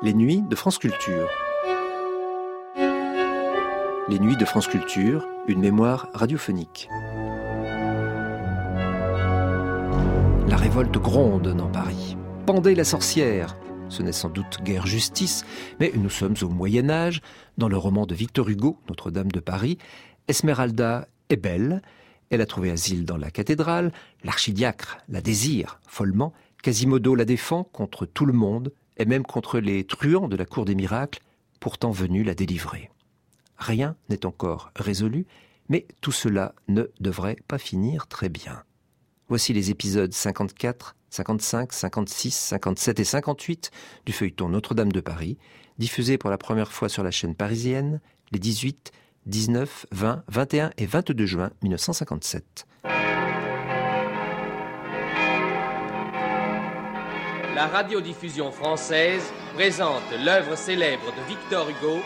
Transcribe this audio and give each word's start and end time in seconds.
Les 0.00 0.14
nuits 0.14 0.42
de 0.48 0.54
France 0.54 0.78
Culture. 0.78 1.28
Les 4.08 4.20
nuits 4.20 4.36
de 4.36 4.44
France 4.44 4.68
Culture, 4.68 5.26
une 5.48 5.58
mémoire 5.58 6.08
radiophonique. 6.14 6.88
La 10.46 10.56
révolte 10.56 10.96
gronde 10.98 11.48
dans 11.48 11.66
Paris. 11.66 12.16
Pendez 12.46 12.76
la 12.76 12.84
sorcière. 12.84 13.56
Ce 13.88 14.04
n'est 14.04 14.12
sans 14.12 14.28
doute 14.28 14.60
guère 14.62 14.86
justice, 14.86 15.44
mais 15.80 15.90
nous 15.96 16.10
sommes 16.10 16.36
au 16.42 16.48
Moyen 16.48 16.90
Âge. 16.90 17.20
Dans 17.56 17.68
le 17.68 17.76
roman 17.76 18.06
de 18.06 18.14
Victor 18.14 18.48
Hugo, 18.48 18.78
Notre-Dame 18.88 19.32
de 19.32 19.40
Paris, 19.40 19.78
Esmeralda 20.28 21.08
est 21.28 21.36
belle. 21.36 21.82
Elle 22.30 22.40
a 22.40 22.46
trouvé 22.46 22.70
asile 22.70 23.04
dans 23.04 23.16
la 23.16 23.32
cathédrale. 23.32 23.90
L'archidiacre 24.22 24.98
la 25.08 25.20
désire 25.20 25.80
follement. 25.88 26.34
Quasimodo 26.62 27.16
la 27.16 27.24
défend 27.24 27.64
contre 27.64 28.06
tout 28.06 28.26
le 28.26 28.32
monde 28.32 28.72
et 28.98 29.04
même 29.04 29.24
contre 29.24 29.58
les 29.58 29.84
truands 29.84 30.28
de 30.28 30.36
la 30.36 30.44
cour 30.44 30.64
des 30.64 30.74
miracles, 30.74 31.20
pourtant 31.60 31.90
venus 31.90 32.26
la 32.26 32.34
délivrer. 32.34 32.90
Rien 33.56 33.96
n'est 34.08 34.26
encore 34.26 34.70
résolu, 34.76 35.26
mais 35.68 35.86
tout 36.00 36.12
cela 36.12 36.54
ne 36.68 36.84
devrait 37.00 37.38
pas 37.48 37.58
finir 37.58 38.06
très 38.06 38.28
bien. 38.28 38.62
Voici 39.28 39.52
les 39.52 39.70
épisodes 39.70 40.12
54, 40.12 40.96
55, 41.10 41.72
56, 41.72 42.34
57 42.34 43.00
et 43.00 43.04
58 43.04 43.70
du 44.06 44.12
feuilleton 44.12 44.48
Notre-Dame 44.48 44.92
de 44.92 45.00
Paris, 45.00 45.38
diffusés 45.78 46.18
pour 46.18 46.30
la 46.30 46.38
première 46.38 46.72
fois 46.72 46.88
sur 46.88 47.02
la 47.02 47.10
chaîne 47.10 47.34
parisienne 47.34 48.00
les 48.32 48.38
18, 48.38 48.92
19, 49.26 49.86
20, 49.92 50.24
21 50.28 50.70
et 50.78 50.86
22 50.86 51.26
juin 51.26 51.50
1957. 51.62 52.66
La 57.58 57.66
radiodiffusion 57.66 58.52
française 58.52 59.32
présente 59.56 60.04
l'œuvre 60.24 60.54
célèbre 60.54 61.06
de 61.06 61.22
Victor 61.26 61.68
Hugo, 61.68 62.00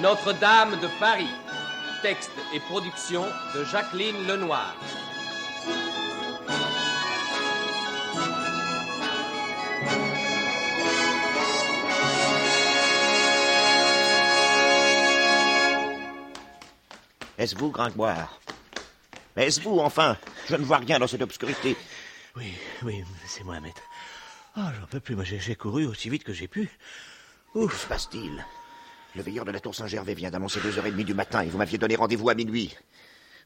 Notre-Dame 0.00 0.80
de 0.80 0.88
Paris. 0.98 1.28
Texte 2.00 2.32
et 2.54 2.60
production 2.60 3.22
de 3.54 3.64
Jacqueline 3.64 4.26
Lenoir. 4.26 4.74
Est-ce 17.36 17.54
vous, 17.56 17.70
Gringoire? 17.70 18.40
Est-ce 19.36 19.60
vous, 19.60 19.80
enfin? 19.80 20.16
Je 20.48 20.56
ne 20.56 20.64
vois 20.64 20.78
rien 20.78 20.98
dans 20.98 21.06
cette 21.06 21.20
obscurité. 21.20 21.76
Oui, 22.36 22.54
oui, 22.82 23.04
c'est 23.26 23.44
moi, 23.44 23.60
maître. 23.60 23.82
Ah, 24.56 24.72
j'en 24.78 24.86
peux 24.86 25.00
plus. 25.00 25.14
Moi, 25.16 25.24
j'ai 25.24 25.54
couru 25.56 25.86
aussi 25.86 26.08
vite 26.08 26.24
que 26.24 26.32
j'ai 26.32 26.48
pu. 26.48 26.70
Ouf. 27.54 27.72
Que 27.72 27.76
se 27.76 27.86
passe-t-il? 27.86 28.44
Le 29.16 29.22
veilleur 29.22 29.44
de 29.44 29.50
la 29.52 29.60
tour 29.60 29.74
Saint-Gervais 29.74 30.14
vient 30.14 30.30
d'annoncer 30.30 30.60
deux 30.60 30.76
heures 30.78 30.86
et 30.86 30.90
demie 30.90 31.04
du 31.04 31.14
matin 31.14 31.42
et 31.42 31.48
vous 31.48 31.58
m'aviez 31.58 31.78
donné 31.78 31.94
rendez-vous 31.96 32.28
à 32.30 32.34
minuit. 32.34 32.74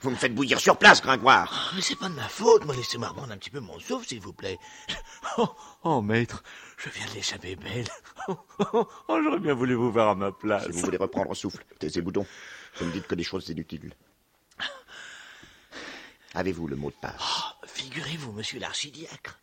Vous 0.00 0.11
me 0.11 0.17
faites 0.17 0.34
bouillir 0.34 0.61
sur 0.61 0.77
place, 0.78 1.03
Gringoire. 1.03 1.50
Ah, 1.53 1.73
mais 1.75 1.83
c'est 1.83 1.97
pas 1.97 2.09
de 2.09 2.15
ma 2.15 2.28
faute. 2.28 2.65
Moi, 2.65 2.75
laissez-moi 2.77 3.09
reprendre 3.09 3.33
un 3.33 3.37
petit 3.37 3.50
peu 3.50 3.61
mon 3.61 3.78
souffle, 3.81 4.06
s'il 4.06 4.20
vous 4.20 4.33
plaît. 4.33 4.59
Oh, 5.37 5.48
oh, 5.84 6.03
maître, 6.03 6.42
je 6.78 6.89
viens 6.91 7.06
de 7.06 7.12
l'échapper 7.15 7.55
belle. 7.56 7.87
Oh, 8.28 8.89
j'aurais 9.09 9.39
bien 9.39 9.55
voulu 9.55 9.75
vous 9.75 9.93
voir 9.93 10.09
à 10.11 10.15
ma 10.15 10.33
place. 10.33 10.65
Si 10.67 10.72
vous 10.72 10.81
voulez 10.81 10.97
reprendre 10.97 11.34
souffle, 11.34 11.65
taisez 11.78 12.00
boudon. 12.00 12.27
Vous 12.77 12.87
ne 12.87 12.93
dites 12.93 13.06
que 13.06 13.15
des 13.15 13.22
choses 13.22 13.48
inutiles. 13.48 13.93
Avez-vous 16.34 16.67
le 16.67 16.77
mot 16.77 16.91
de 16.91 16.97
passe? 17.00 17.20
Oh, 17.20 17.67
Figurez-vous, 17.67 18.33
monsieur 18.33 18.59
l'archidiacre, 18.59 19.39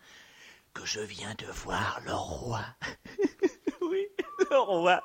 que 0.76 0.86
je 0.86 1.00
viens 1.00 1.34
de 1.36 1.46
voir 1.46 2.02
le 2.06 2.14
roi. 2.14 2.62
oui, 3.82 4.08
le 4.52 4.60
roi. 4.60 5.02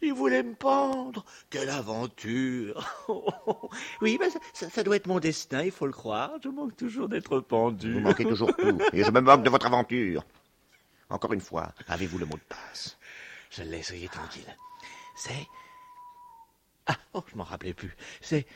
Il 0.00 0.14
voulait 0.14 0.42
me 0.42 0.54
pendre. 0.54 1.24
Quelle 1.50 1.68
aventure 1.68 3.04
Oui, 4.00 4.16
mais 4.18 4.28
ça, 4.54 4.82
doit 4.82 4.96
être 4.96 5.08
mon 5.08 5.18
destin, 5.18 5.62
il 5.62 5.72
faut 5.72 5.86
le 5.86 5.92
croire. 5.92 6.30
Je 6.42 6.48
manque 6.48 6.76
toujours 6.76 7.08
d'être 7.08 7.40
pendu. 7.40 7.94
Vous 7.94 8.00
manquez 8.00 8.24
toujours 8.24 8.54
tout, 8.56 8.78
et 8.92 9.04
je 9.04 9.10
me 9.10 9.20
moque 9.20 9.42
de 9.42 9.50
votre 9.50 9.66
aventure. 9.66 10.24
Encore 11.10 11.32
une 11.32 11.40
fois, 11.40 11.72
avez-vous 11.88 12.18
le 12.18 12.26
mot 12.26 12.36
de 12.36 12.40
passe? 12.48 12.96
Je 13.50 13.62
le 13.62 13.70
laisserai 13.70 14.08
tranquille. 14.08 14.56
C'est... 15.16 15.46
Ah, 16.86 16.96
oh, 17.14 17.24
je 17.26 17.36
m'en 17.36 17.44
rappelais 17.44 17.74
plus. 17.74 17.96
C'est 18.20 18.46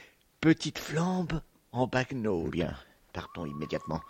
Petite 0.40 0.78
Flambe 0.78 1.42
en 1.72 1.86
bagno. 1.86 2.44
Bien, 2.44 2.76
partons 3.12 3.46
immédiatement. 3.46 4.00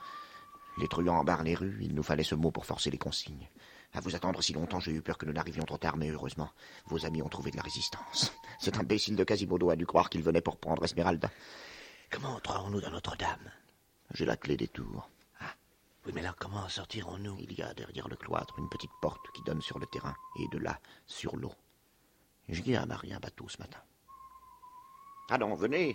Les 0.80 0.88
truands 0.88 1.18
embarrent 1.18 1.42
les 1.42 1.54
rues, 1.54 1.76
il 1.82 1.94
nous 1.94 2.02
fallait 2.02 2.22
ce 2.22 2.34
mot 2.34 2.50
pour 2.50 2.64
forcer 2.64 2.90
les 2.90 2.96
consignes. 2.96 3.50
À 3.92 4.00
vous 4.00 4.16
attendre 4.16 4.42
si 4.42 4.54
longtemps, 4.54 4.80
j'ai 4.80 4.92
eu 4.92 5.02
peur 5.02 5.18
que 5.18 5.26
nous 5.26 5.32
n'arrivions 5.34 5.64
trop 5.64 5.76
tard, 5.76 5.98
mais 5.98 6.08
heureusement, 6.08 6.48
vos 6.86 7.04
amis 7.04 7.20
ont 7.20 7.28
trouvé 7.28 7.50
de 7.50 7.58
la 7.58 7.62
résistance. 7.62 8.32
Cet 8.58 8.78
imbécile 8.78 9.14
de 9.14 9.22
Quasimodo 9.22 9.68
a 9.68 9.76
dû 9.76 9.84
croire 9.84 10.08
qu'il 10.08 10.22
venait 10.22 10.40
pour 10.40 10.56
prendre 10.56 10.82
Esmeralda. 10.82 11.30
Comment 12.10 12.36
entrerons-nous 12.36 12.80
dans 12.80 12.92
Notre-Dame? 12.92 13.50
J'ai 14.14 14.24
la 14.24 14.38
clé 14.38 14.56
des 14.56 14.68
tours. 14.68 15.10
Ah, 15.38 15.52
oui, 16.06 16.12
mais 16.14 16.22
là, 16.22 16.34
comment 16.38 16.66
sortirons-nous? 16.66 17.36
Il 17.40 17.52
y 17.52 17.60
a 17.60 17.74
derrière 17.74 18.08
le 18.08 18.16
cloître 18.16 18.58
une 18.58 18.70
petite 18.70 18.90
porte 19.02 19.30
qui 19.34 19.42
donne 19.42 19.60
sur 19.60 19.78
le 19.78 19.86
terrain, 19.86 20.16
et 20.38 20.48
de 20.48 20.56
là, 20.56 20.80
sur 21.04 21.36
l'eau. 21.36 21.52
J'y 22.48 22.72
ai 22.72 22.76
amarré 22.78 23.12
un 23.12 23.20
bateau 23.20 23.50
ce 23.50 23.58
matin. 23.58 23.80
Allons, 25.28 25.54
venez, 25.54 25.94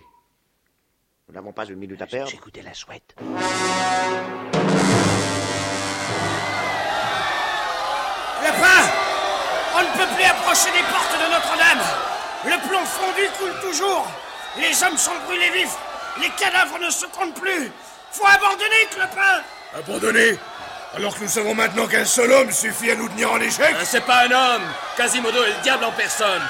nous 1.28 1.34
n'avons 1.34 1.52
pas 1.52 1.64
une 1.64 1.76
minute 1.76 2.00
à 2.00 2.06
perdre. 2.06 2.30
J'écoutais 2.30 2.62
la 2.62 2.72
chouette. 2.72 3.14
Le 8.42 8.50
pain 8.60 8.82
On 9.74 9.82
ne 9.82 9.88
peut 9.98 10.14
plus 10.14 10.24
approcher 10.24 10.70
des 10.72 10.84
portes 10.92 11.14
de 11.18 11.32
Notre-Dame. 11.32 11.84
Le 12.44 12.68
plomb 12.68 12.84
fondu 12.84 13.22
coule 13.38 13.70
toujours. 13.70 14.06
Les 14.58 14.82
hommes 14.84 14.96
sont 14.96 15.18
brûlés 15.26 15.50
vifs. 15.50 15.76
Les 16.20 16.30
cadavres 16.30 16.78
ne 16.78 16.90
se 16.90 17.06
comptent 17.06 17.34
plus. 17.40 17.70
Faut 18.12 18.26
abandonner, 18.26 18.86
Clopin. 18.90 19.42
Abandonner 19.74 20.38
alors 20.94 21.14
que 21.14 21.24
nous 21.24 21.28
savons 21.28 21.54
maintenant 21.54 21.86
qu'un 21.86 22.06
seul 22.06 22.32
homme 22.32 22.50
suffit 22.50 22.90
à 22.90 22.94
nous 22.94 23.08
tenir 23.10 23.30
en 23.30 23.38
échec. 23.38 23.74
Euh, 23.74 23.82
C'est 23.84 24.06
pas 24.06 24.26
un 24.26 24.30
homme. 24.30 24.62
Quasimodo 24.96 25.42
est 25.44 25.48
le 25.48 25.62
diable 25.62 25.84
en 25.84 25.92
personne. 25.92 26.40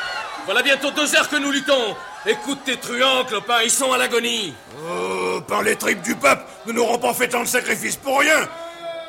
Voilà 0.44 0.62
bientôt 0.62 0.93
deux 0.93 1.16
heures 1.16 1.28
que 1.28 1.34
nous 1.37 1.50
luttons 1.50 1.97
Écoute 2.28 2.59
tes 2.64 2.76
truands, 2.76 3.25
clopin, 3.25 3.59
ils 3.62 3.70
sont 3.70 3.92
à 3.92 3.98
l'agonie. 3.98 4.53
Oh, 4.84 5.41
par 5.47 5.62
les 5.62 5.76
tripes 5.76 6.03
du 6.03 6.16
pape, 6.16 6.48
nous 6.66 6.72
n'aurons 6.72 6.98
pas 6.98 7.14
fait 7.14 7.28
tant 7.28 7.42
de 7.42 7.47
sacrifices 7.47 7.94
pour 7.94 8.19
rien. 8.19 8.48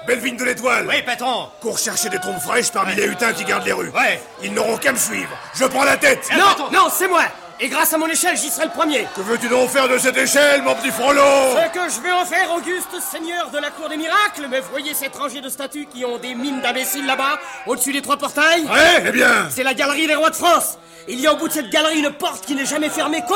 Belvine 0.06 0.38
de 0.38 0.44
l'Étoile. 0.44 0.86
Oui, 0.88 1.02
patron. 1.04 1.50
Cours 1.60 1.80
chercher 1.80 2.10
des 2.10 2.20
trompes 2.20 2.40
fraîches 2.40 2.72
parmi 2.72 2.94
les 2.94 3.08
hutins 3.08 3.34
qui 3.34 3.44
gardent 3.44 3.66
les 3.66 3.74
rues. 3.74 3.90
Ouais. 3.90 4.22
Ils 4.44 4.54
n'auront 4.54 4.78
qu'à 4.78 4.92
me 4.92 4.98
suivre. 4.98 5.32
Je 5.56 5.66
prends 5.66 5.84
la 5.84 5.98
tête. 5.98 6.30
Non, 6.38 6.70
non, 6.72 6.90
c'est 6.92 7.08
moi. 7.08 7.24
Et 7.60 7.70
grâce 7.70 7.92
à 7.92 7.98
mon 7.98 8.08
échelle, 8.08 8.38
j'y 8.38 8.50
serai 8.50 8.66
le 8.66 8.72
premier. 8.72 9.08
Que 9.16 9.22
veux-tu 9.22 9.48
donc 9.50 9.70
faire 9.70 9.90
de 9.90 9.98
cette 9.98 10.18
échelle, 10.18 10.62
mon 10.62 10.76
petit 10.76 10.92
frollo 10.92 11.22
Ce 11.22 11.74
que 11.74 11.90
je 11.90 12.02
vais 12.02 12.12
en 12.12 12.24
faire, 12.24 12.54
Auguste 12.54 13.02
Seigneur 13.12 13.50
de 13.50 13.58
la 13.58 13.72
Cour 13.72 13.90
des 13.90 13.98
Miracles. 13.98 14.48
Mais 14.50 14.60
voyez 14.60 14.94
cette 14.94 15.16
rangée 15.16 15.42
de 15.42 15.50
statues 15.50 15.88
qui 15.92 16.06
ont 16.06 16.20
des 16.20 16.36
mines 16.36 16.62
d'imbéciles 16.62 17.08
là-bas, 17.08 17.40
au-dessus 17.66 17.94
des 17.94 18.04
trois 18.04 18.18
portails 18.18 18.64
Ouais, 18.66 19.04
eh 19.08 19.12
bien 19.12 19.48
C'est 19.50 19.64
la 19.64 19.74
galerie 19.74 20.06
des 20.06 20.14
rois 20.14 20.30
de 20.30 20.36
France. 20.36 20.78
Il 21.08 21.20
y 21.20 21.26
a 21.26 21.34
au 21.34 21.38
bout 21.38 21.48
de 21.48 21.54
cette 21.54 21.72
galerie 21.72 22.00
une 22.00 22.12
porte 22.12 22.46
qui 22.46 22.54
n'est 22.54 22.66
jamais 22.66 22.90
fermée 22.90 23.24
qu'au 23.28 23.36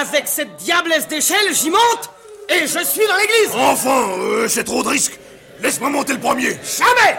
Avec 0.00 0.26
cette 0.26 0.56
diablesse 0.56 1.06
d'échelle, 1.06 1.52
j'y 1.52 1.70
monte 1.70 2.10
et 2.48 2.66
je 2.66 2.84
suis 2.84 3.06
dans 3.06 3.16
l'église. 3.16 3.50
Enfin, 3.54 4.08
euh, 4.18 4.48
c'est 4.48 4.64
trop 4.64 4.82
de 4.82 4.88
risques. 4.88 5.18
Laisse-moi 5.60 5.90
monter 5.90 6.14
le 6.14 6.18
premier. 6.18 6.58
Jamais 6.64 7.18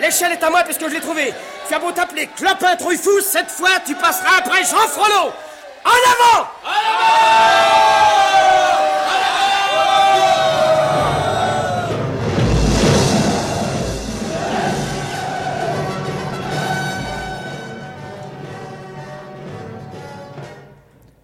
L'échelle 0.00 0.32
est 0.32 0.42
à 0.42 0.48
moi 0.48 0.62
puisque 0.62 0.88
je 0.88 0.94
l'ai 0.94 1.00
trouvée. 1.00 1.34
Tu 1.70 1.76
as 1.76 2.26
Clopin 2.36 2.74
Trouillefou, 2.76 3.20
cette 3.20 3.48
fois 3.48 3.70
tu 3.86 3.94
passeras 3.94 4.38
après 4.38 4.64
Jean 4.64 4.88
Frollo. 4.88 5.30
En 5.84 5.90
avant 6.10 6.48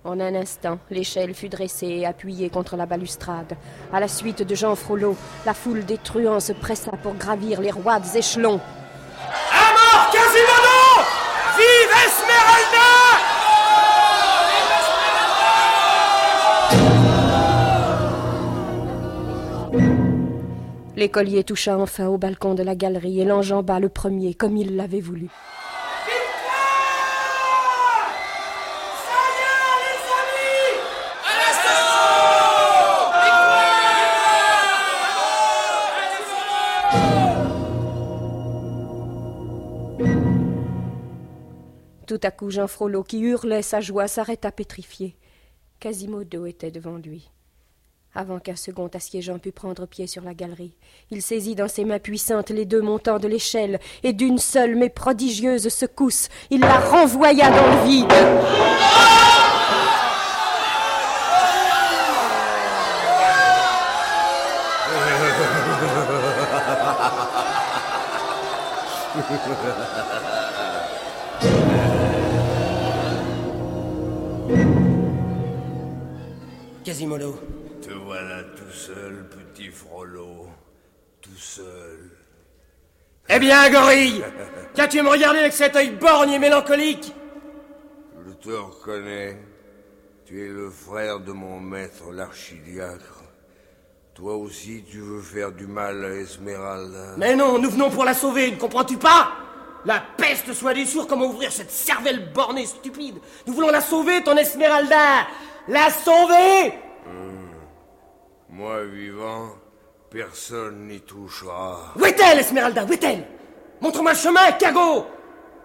En 0.05 0.21
un 0.21 0.37
instant, 0.37 0.79
l'échelle 0.91 1.35
fut 1.35 1.49
dressée 1.49 1.89
et 1.89 2.07
appuyée 2.07 2.51
contre 2.51 2.77
la 2.77 2.87
balustrade. 2.87 3.57
À 3.93 3.99
la 3.99 4.07
suite 4.07 4.45
de 4.45 4.55
Jean 4.55 4.77
Frollo, 4.77 5.17
la 5.45 5.55
foule 5.55 5.85
des 5.85 5.99
truands 5.99 6.39
se 6.39 6.53
pressa 6.53 6.93
pour 7.03 7.15
gravir 7.15 7.61
les 7.61 7.73
roides 7.73 8.15
échelons. 8.15 8.61
À 9.53 9.73
mort, 9.73 10.11
Quasimodo 10.13 10.77
Vive 11.57 11.86
Esmeralda 11.86 11.86
L'écolier 20.97 21.45
toucha 21.45 21.79
enfin 21.79 22.07
au 22.07 22.17
balcon 22.17 22.55
de 22.55 22.63
la 22.63 22.75
galerie 22.75 23.21
et 23.21 23.25
l'enjamba 23.25 23.79
le 23.81 23.91
premier 23.91 24.33
comme 24.35 24.57
il 24.57 24.77
l'avait 24.77 25.01
voulu. 25.01 25.29
Tout 42.07 42.21
à 42.23 42.31
coup, 42.31 42.51
Jean 42.51 42.69
Frollo, 42.69 43.03
qui 43.03 43.19
hurlait 43.19 43.63
sa 43.63 43.81
joie, 43.81 44.07
s'arrêta 44.07 44.53
pétrifié. 44.53 45.17
Quasimodo 45.81 46.47
était 46.47 46.71
devant 46.71 46.99
lui. 46.99 47.29
Avant 48.15 48.39
qu'un 48.39 48.55
second 48.55 48.87
assiégeant 48.95 49.41
pût 49.41 49.51
prendre 49.51 49.87
pied 49.87 50.07
sur 50.07 50.23
la 50.23 50.33
galerie, 50.33 50.77
il 51.11 51.21
saisit 51.21 51.57
dans 51.57 51.67
ses 51.67 51.85
mains 51.85 51.99
puissantes 51.99 52.51
les 52.51 52.65
deux 52.65 52.81
montants 52.81 53.19
de 53.19 53.27
l'échelle, 53.27 53.81
et 54.05 54.13
d'une 54.13 54.39
seule 54.39 54.77
mais 54.77 54.89
prodigieuse 54.89 55.69
secousse, 55.69 56.29
il 56.51 56.61
la 56.61 56.79
renvoya 56.79 57.51
dans 57.51 57.67
le 57.67 57.85
vide. 57.85 58.07
Quasimodo. 76.87 77.35
Te 77.83 77.91
voilà 77.91 78.45
tout 78.57 78.71
seul, 78.71 79.29
petit 79.29 79.73
Frollo. 79.73 80.47
Tout 81.21 81.37
seul. 81.37 82.13
Eh 83.29 83.41
bien, 83.41 83.69
gorille 83.71 84.23
Qu'as-tu 84.73 85.03
me 85.03 85.09
regarder 85.09 85.41
avec 85.41 85.53
cet 85.53 85.75
œil 85.75 85.91
borgne 85.91 86.31
et 86.31 86.39
mélancolique? 86.39 87.13
Je 88.25 88.33
te 88.35 88.51
reconnais. 88.51 89.37
Tu 90.27 90.45
es 90.45 90.49
le 90.49 90.71
frère 90.71 91.19
de 91.19 91.33
mon 91.33 91.59
maître, 91.59 92.13
l'archidiacre. 92.13 93.25
Toi 94.15 94.37
aussi, 94.37 94.85
tu 94.89 95.01
veux 95.01 95.23
faire 95.23 95.51
du 95.51 95.67
mal 95.67 96.05
à 96.05 96.11
Esmeralda. 96.11 97.17
Mais 97.17 97.35
non, 97.35 97.59
nous 97.59 97.71
venons 97.71 97.91
pour 97.91 98.05
la 98.05 98.15
sauver, 98.15 98.53
ne 98.53 98.57
comprends-tu 98.59 98.97
pas? 98.97 99.33
La 99.85 100.05
peste 100.17 100.53
soit 100.53 100.75
des 100.75 100.87
sourds, 100.87 101.09
comment 101.09 101.27
ouvrir 101.27 101.51
cette 101.51 101.73
cervelle 101.73 102.33
bornée 102.33 102.67
stupide 102.67 103.17
Nous 103.45 103.55
voulons 103.55 103.71
la 103.71 103.81
sauver, 103.81 104.23
ton 104.23 104.37
Esmeralda 104.37 105.27
La 105.69 105.91
sauver 105.91 106.73
Moi 108.49 108.85
vivant, 108.85 109.49
personne 110.11 110.87
n'y 110.87 111.01
touchera. 111.01 111.93
Où 111.99 112.05
est-elle, 112.05 112.39
Esmeralda? 112.39 112.85
Où 112.85 112.93
est-elle? 112.93 113.27
Montre-moi 113.81 114.13
le 114.13 114.19
chemin, 114.19 114.53
cagot 114.53 115.07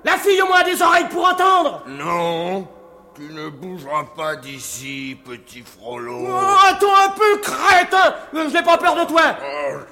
La 0.04 0.14
fille 0.18 0.42
au 0.42 0.48
moins 0.48 0.60
a 0.62 0.64
des 0.64 0.82
oreilles 0.82 1.08
pour 1.10 1.24
entendre 1.26 1.84
Non, 1.88 2.68
tu 3.16 3.22
ne 3.22 3.50
bougeras 3.50 4.06
pas 4.16 4.36
d'ici, 4.36 5.18
petit 5.24 5.62
Frollo. 5.64 6.28
Oh, 6.28 6.56
attends 6.70 6.96
un 7.06 7.10
peu, 7.12 7.38
crétin 7.38 8.16
Euh, 8.34 8.50
Je 8.50 8.54
n'ai 8.58 8.64
pas 8.64 8.78
peur 8.78 8.96
de 8.96 9.06
toi 9.06 9.22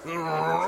Oh, 0.07 0.65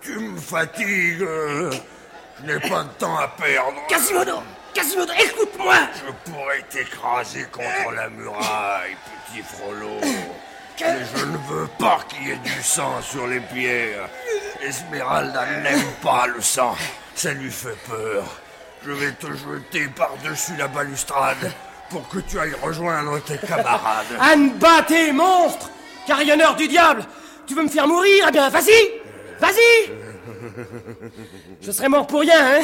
tu 0.00 0.18
me 0.18 0.38
fatigues. 0.38 1.18
Je 1.20 2.46
n'ai 2.46 2.58
pas 2.60 2.82
de 2.84 2.88
temps 2.98 3.16
à 3.18 3.28
perdre. 3.28 3.74
Quasimodo 3.88 4.38
Quasimodo, 4.74 5.12
écoute-moi 5.12 5.74
Je 5.94 6.30
pourrais 6.30 6.62
t'écraser 6.70 7.46
contre 7.52 7.92
la 7.94 8.08
muraille, 8.08 8.96
petit 9.26 9.42
Frollo. 9.42 10.00
Mais 10.80 11.04
je 11.14 11.24
ne 11.24 11.36
veux 11.48 11.68
pas 11.78 12.00
qu'il 12.08 12.28
y 12.28 12.30
ait 12.30 12.36
du 12.36 12.62
sang 12.62 13.02
sur 13.02 13.26
les 13.26 13.40
pierres. 13.40 14.08
Esmeralda 14.62 15.44
n'aime 15.62 15.92
pas 16.02 16.26
le 16.26 16.40
sang. 16.40 16.74
Ça 17.14 17.32
lui 17.32 17.50
fait 17.50 17.76
peur. 17.88 18.24
Je 18.86 18.92
vais 18.92 19.12
te 19.12 19.26
jeter 19.26 19.88
par-dessus 19.88 20.52
la 20.56 20.68
balustrade 20.68 21.52
pour 21.90 22.08
que 22.08 22.18
tu 22.20 22.38
ailles 22.38 22.56
rejoindre 22.62 23.20
tes 23.22 23.36
camarades. 23.36 24.06
Anne 24.20 24.52
tes 24.86 25.12
monstre 25.12 25.68
Carillonneur 26.06 26.56
du 26.56 26.66
diable 26.66 27.04
Tu 27.46 27.54
veux 27.54 27.62
me 27.62 27.68
faire 27.68 27.86
mourir? 27.86 28.26
Eh 28.28 28.32
bien, 28.32 28.48
vas-y 28.48 29.00
Vas-y 29.38 30.09
Je 31.60 31.70
serais 31.70 31.88
mort 31.88 32.06
pour 32.06 32.20
rien, 32.20 32.38
hein. 32.58 32.62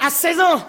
À 0.00 0.10
16 0.10 0.40
ans. 0.40 0.62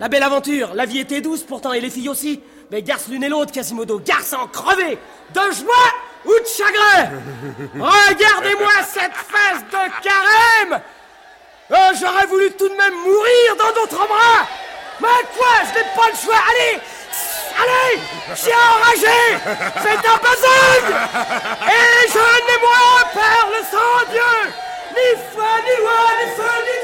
La 0.00 0.08
belle 0.08 0.22
aventure, 0.22 0.74
la 0.74 0.84
vie 0.86 0.98
était 1.00 1.20
douce 1.20 1.42
pourtant, 1.42 1.72
et 1.72 1.80
les 1.80 1.90
filles 1.90 2.08
aussi. 2.08 2.40
Mais 2.70 2.82
garce 2.82 3.08
l'une 3.08 3.22
et 3.24 3.28
l'autre, 3.28 3.52
Quasimodo, 3.52 4.00
garce 4.04 4.32
en 4.32 4.46
crever 4.46 4.98
De 5.34 5.40
joie 5.40 5.92
ou 6.24 6.30
de 6.30 6.46
chagrin. 6.46 7.10
Regardez-moi 7.74 8.72
cette 8.86 9.12
fesse 9.14 9.62
de 9.70 10.02
carême. 10.02 10.80
Euh, 11.70 11.76
J'aurais 12.00 12.26
voulu 12.26 12.50
tout 12.52 12.68
de 12.68 12.74
même 12.74 12.94
mourir 12.94 13.56
dans 13.58 13.80
d'autres 13.80 14.06
bras. 14.06 14.46
Mais 15.00 15.08
quoi 15.36 15.48
Je 15.68 15.78
n'ai 15.78 15.86
pas 15.96 16.08
le 16.10 16.16
choix. 16.16 16.40
Allez 16.50 16.80
Allez 17.54 18.00
Chien 18.34 18.56
enragé. 18.78 19.38
Faites 19.76 20.06
un 20.06 20.18
besogne 20.18 20.96
Et 21.68 22.08
je 22.08 22.18
n'ai 22.18 22.60
moins 22.60 23.04
peur 23.12 23.48
le 23.50 23.64
sang 23.70 24.10
Dieu 24.10 24.52
Ni 24.94 25.06
foi, 25.32 25.58
ni 25.66 25.74
loi, 25.84 26.12
ni 26.18 26.26
feu, 26.36 26.58
ni 26.66 26.76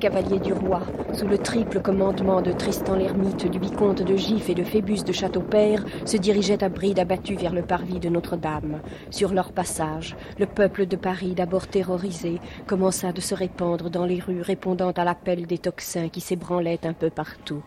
cavaliers 0.00 0.40
du 0.40 0.52
roi, 0.52 0.80
sous 1.12 1.28
le 1.28 1.38
triple 1.38 1.80
commandement 1.80 2.40
de 2.40 2.52
Tristan 2.52 2.96
l'ermite, 2.96 3.48
du 3.48 3.58
vicomte 3.58 4.02
de 4.02 4.16
Gif 4.16 4.48
et 4.48 4.54
de 4.54 4.64
Phébus 4.64 5.04
de 5.04 5.12
Châteaupère, 5.12 5.84
se 6.06 6.16
dirigeaient 6.16 6.64
à 6.64 6.70
bride 6.70 6.98
abattus 6.98 7.38
vers 7.38 7.52
le 7.52 7.62
parvis 7.62 8.00
de 8.00 8.08
Notre-Dame. 8.08 8.80
Sur 9.10 9.34
leur 9.34 9.52
passage, 9.52 10.16
le 10.38 10.46
peuple 10.46 10.86
de 10.86 10.96
Paris, 10.96 11.34
d'abord 11.34 11.68
terrorisé, 11.68 12.40
commença 12.66 13.12
de 13.12 13.20
se 13.20 13.34
répandre 13.34 13.90
dans 13.90 14.06
les 14.06 14.18
rues, 14.18 14.40
répondant 14.40 14.90
à 14.90 15.04
l'appel 15.04 15.46
des 15.46 15.58
tocsins 15.58 16.08
qui 16.08 16.20
s'ébranlaient 16.20 16.84
un 16.84 16.94
peu 16.94 17.10
partout. 17.10 17.62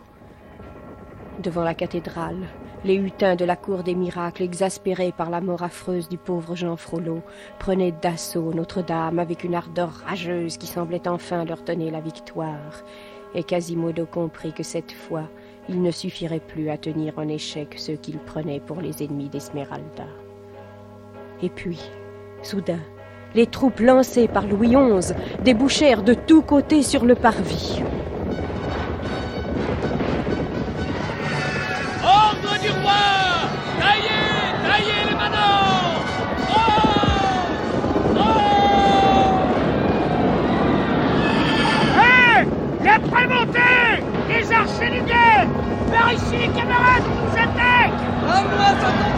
Devant 1.40 1.62
la 1.62 1.74
cathédrale, 1.74 2.48
les 2.84 2.96
hutins 2.96 3.34
de 3.34 3.46
la 3.46 3.56
cour 3.56 3.82
des 3.82 3.94
miracles, 3.94 4.42
exaspérés 4.42 5.12
par 5.16 5.30
la 5.30 5.40
mort 5.40 5.62
affreuse 5.62 6.08
du 6.08 6.18
pauvre 6.18 6.54
Jean 6.54 6.76
Frollo, 6.76 7.22
prenaient 7.58 7.94
d'assaut 8.02 8.52
Notre-Dame 8.52 9.18
avec 9.18 9.42
une 9.42 9.54
ardeur 9.54 9.90
rageuse 10.06 10.58
qui 10.58 10.66
semblait 10.66 11.08
enfin 11.08 11.44
leur 11.44 11.62
donner 11.62 11.90
la 11.90 12.00
victoire. 12.00 12.84
Et 13.34 13.42
Quasimodo 13.42 14.04
comprit 14.04 14.52
que 14.52 14.62
cette 14.62 14.92
fois, 14.92 15.24
il 15.68 15.80
ne 15.80 15.90
suffirait 15.90 16.40
plus 16.40 16.68
à 16.68 16.76
tenir 16.76 17.18
en 17.18 17.26
échec 17.26 17.74
ceux 17.78 17.96
qu'il 17.96 18.18
prenait 18.18 18.60
pour 18.60 18.82
les 18.82 19.02
ennemis 19.02 19.30
d'Esmeralda. 19.30 20.06
Et 21.42 21.48
puis, 21.48 21.80
soudain, 22.42 22.80
les 23.34 23.46
troupes 23.46 23.80
lancées 23.80 24.28
par 24.28 24.46
Louis 24.46 24.76
XI 24.76 25.14
débouchèrent 25.42 26.02
de 26.02 26.14
tous 26.14 26.42
côtés 26.42 26.82
sur 26.82 27.06
le 27.06 27.14
parvis. 27.14 27.82
Les 43.24 43.28
prémontés 43.28 44.04
Les 44.28 44.52
archers 44.52 45.02
Par 45.90 46.12
ici, 46.12 46.36
les 46.36 46.48
camarades, 46.48 47.04
on 47.06 47.14
nous 47.24 47.32
attaque 47.32 47.96
À 48.28 48.42
moi, 48.42 48.70
ça 48.80 48.88
t'en 48.98 49.12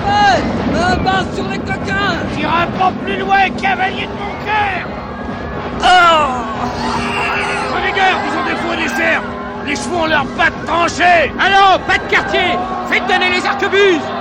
Me 0.73 1.05
bats 1.05 1.25
sur 1.35 1.49
les 1.49 1.59
coquins. 1.59 2.17
T'iras 2.37 2.67
pas 2.79 2.93
plus 3.05 3.19
loin, 3.19 3.51
cavalier 3.61 4.07
de 4.07 4.13
mon 4.13 4.35
cœur. 4.45 4.87
Renégueurs, 7.75 8.21
ils 8.27 8.39
ont 8.39 8.45
des 8.45 8.57
fous 8.57 8.73
et 8.75 8.83
des 8.83 8.95
cerfs 8.95 9.23
Les 9.67 9.75
chevaux 9.77 10.03
ont 10.03 10.07
leurs 10.07 10.27
pattes 10.37 10.65
tranchées. 10.67 11.33
Allons, 11.41 11.83
pas 11.87 11.99
de 11.99 12.09
quartier. 12.09 12.57
Faites 12.89 13.07
donner 13.09 13.31
les 13.31 13.45
arquebuses 13.45 14.16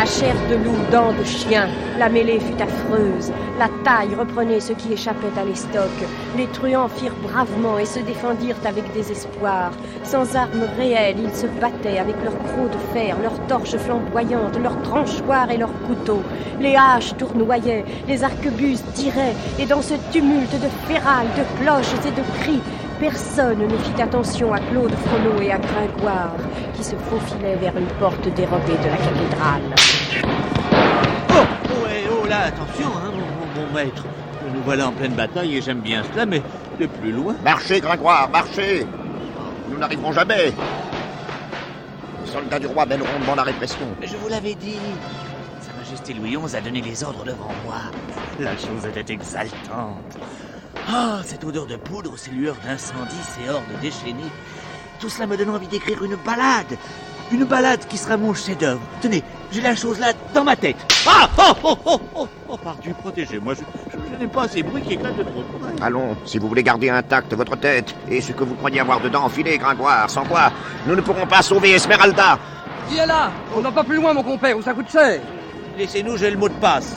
À 0.00 0.06
chair 0.06 0.36
de 0.48 0.54
loup, 0.54 0.76
dents 0.92 1.12
de 1.12 1.24
chien, 1.24 1.66
la 1.98 2.08
mêlée 2.08 2.38
fut 2.38 2.62
affreuse. 2.62 3.32
La 3.58 3.68
taille 3.82 4.14
reprenait 4.14 4.60
ce 4.60 4.72
qui 4.72 4.92
échappait 4.92 5.36
à 5.36 5.44
l'estoc. 5.44 5.90
Les 6.36 6.46
truands 6.46 6.86
firent 6.86 7.16
bravement 7.20 7.80
et 7.80 7.84
se 7.84 7.98
défendirent 7.98 8.64
avec 8.64 8.92
désespoir. 8.92 9.72
Sans 10.04 10.36
armes 10.36 10.68
réelles, 10.76 11.16
ils 11.18 11.34
se 11.34 11.48
battaient 11.60 11.98
avec 11.98 12.14
leurs 12.22 12.38
crocs 12.38 12.70
de 12.70 12.78
fer, 12.96 13.16
leurs 13.20 13.44
torches 13.48 13.76
flamboyantes, 13.76 14.56
leurs 14.62 14.80
tranchoirs 14.82 15.50
et 15.50 15.56
leurs 15.56 15.76
couteaux. 15.88 16.22
Les 16.60 16.76
haches 16.76 17.16
tournoyaient, 17.16 17.84
les 18.06 18.22
arquebuses 18.22 18.84
tiraient, 18.94 19.34
et 19.58 19.66
dans 19.66 19.82
ce 19.82 19.94
tumulte 20.12 20.54
de 20.60 20.68
ferrailles, 20.86 21.26
de 21.36 21.64
cloches 21.64 22.06
et 22.06 22.12
de 22.12 22.40
cris, 22.40 22.62
Personne 23.00 23.60
ne 23.60 23.78
fit 23.78 24.02
attention 24.02 24.52
à 24.52 24.58
Claude 24.58 24.90
Frollo 24.90 25.40
et 25.40 25.52
à 25.52 25.58
Gringoire, 25.58 26.34
qui 26.74 26.82
se 26.82 26.96
faufilaient 26.96 27.54
vers 27.54 27.76
une 27.76 27.86
porte 28.00 28.26
dérobée 28.34 28.72
de 28.72 28.90
la 28.90 28.96
cathédrale. 28.96 29.87
Là, 32.38 32.46
attention, 32.46 32.88
hein, 32.96 33.12
mon, 33.12 33.60
mon 33.60 33.72
maître. 33.72 34.04
Nous 34.54 34.62
voilà 34.62 34.88
en 34.88 34.92
pleine 34.92 35.12
bataille 35.14 35.56
et 35.56 35.62
j'aime 35.62 35.80
bien 35.80 36.02
cela, 36.12 36.24
mais 36.26 36.42
de 36.80 36.86
plus 36.86 37.12
loin. 37.12 37.34
Marchez, 37.44 37.80
Gringoire, 37.80 38.30
marchez 38.30 38.86
Nous 39.68 39.78
n'arriverons 39.78 40.12
jamais 40.12 40.54
Les 42.24 42.30
soldats 42.30 42.58
du 42.58 42.66
roi 42.66 42.86
mèneront 42.86 43.18
devant 43.20 43.34
la 43.34 43.42
répression. 43.42 43.86
Je 44.02 44.16
vous 44.16 44.28
l'avais 44.28 44.54
dit. 44.54 44.78
Sa 45.60 45.72
Majesté 45.78 46.14
Louis 46.14 46.36
XI 46.36 46.56
a 46.56 46.60
donné 46.60 46.80
les 46.80 47.04
ordres 47.04 47.24
devant 47.24 47.50
moi. 47.64 47.76
La 48.38 48.56
chose 48.56 48.86
était 48.86 49.12
exaltante. 49.12 50.16
Ah, 50.88 51.20
cette 51.24 51.44
odeur 51.44 51.66
de 51.66 51.76
poudre, 51.76 52.16
ces 52.16 52.30
lueurs 52.30 52.56
d'incendie, 52.64 53.14
ces 53.36 53.50
hordes 53.50 53.64
déchaînées. 53.82 54.32
Tout 55.00 55.10
cela 55.10 55.26
me 55.26 55.36
donne 55.36 55.50
envie 55.50 55.66
d'écrire 55.66 56.02
une 56.02 56.16
balade. 56.16 56.78
Une 57.30 57.44
balade 57.44 57.86
qui 57.88 57.98
sera 57.98 58.16
mon 58.16 58.32
chef-d'œuvre. 58.32 58.80
Tenez, 59.02 59.22
j'ai 59.52 59.60
la 59.60 59.74
chose 59.74 59.98
là 59.98 60.12
dans 60.34 60.44
ma 60.44 60.56
tête. 60.56 60.76
Ah 61.06 61.28
Oh 61.38 61.52
Oh 61.64 61.78
Oh 61.86 62.00
Oh 62.14 62.28
Oh 62.48 62.56
Pardieu, 62.56 62.92
protégez-moi. 63.00 63.54
Je, 63.54 63.60
je- 63.60 63.98
je 64.14 64.18
n'ai 64.20 64.26
pas 64.26 64.42
assez 64.44 64.62
bruit 64.62 64.82
qui 64.82 64.94
éclate 64.94 65.16
de 65.16 65.22
trop 65.22 65.42
près. 65.60 65.72
Allons, 65.84 66.16
si 66.24 66.38
vous 66.38 66.48
voulez 66.48 66.62
garder 66.62 66.90
intacte 66.90 67.32
votre 67.34 67.56
tête 67.56 67.94
et 68.10 68.20
ce 68.20 68.32
que 68.32 68.44
vous 68.44 68.54
croyez 68.54 68.80
avoir 68.80 69.00
dedans, 69.00 69.24
enfilez, 69.24 69.58
Gringoire, 69.58 70.08
sans 70.10 70.24
quoi 70.24 70.50
nous 70.86 70.94
ne 70.96 71.00
pourrons 71.00 71.26
pas 71.26 71.42
sauver 71.42 71.72
Esmeralda 71.72 72.38
est 72.96 73.06
là 73.06 73.30
On 73.54 73.60
va 73.60 73.70
pas 73.70 73.84
plus 73.84 73.96
loin, 73.96 74.14
mon 74.14 74.22
compère, 74.22 74.56
ou 74.56 74.62
ça 74.62 74.72
coûte 74.72 74.90
cher. 74.90 75.20
Laissez-nous, 75.76 76.16
j'ai 76.16 76.30
le 76.30 76.38
mot 76.38 76.48
de 76.48 76.54
passe. 76.54 76.96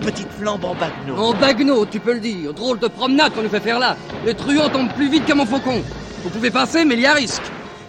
Petite 0.00 0.30
flambe 0.30 0.64
en 0.64 0.74
bagno. 0.74 1.16
En 1.16 1.32
bagno, 1.34 1.84
tu 1.86 1.98
peux 2.00 2.14
le 2.14 2.20
dire. 2.20 2.52
Drôle 2.54 2.78
de 2.78 2.86
promenade 2.88 3.32
qu'on 3.34 3.42
nous 3.42 3.48
fait 3.48 3.60
faire 3.60 3.78
là. 3.80 3.96
Les 4.24 4.34
truands 4.34 4.68
tombent 4.68 4.92
plus 4.94 5.08
vite 5.10 5.24
qu'un 5.26 5.34
mon 5.34 5.44
faucon. 5.46 5.82
Vous 6.22 6.30
pouvez 6.30 6.50
passer, 6.50 6.84
mais 6.84 6.94
il 6.94 7.00
y 7.00 7.06
a 7.06 7.14
risque. 7.14 7.42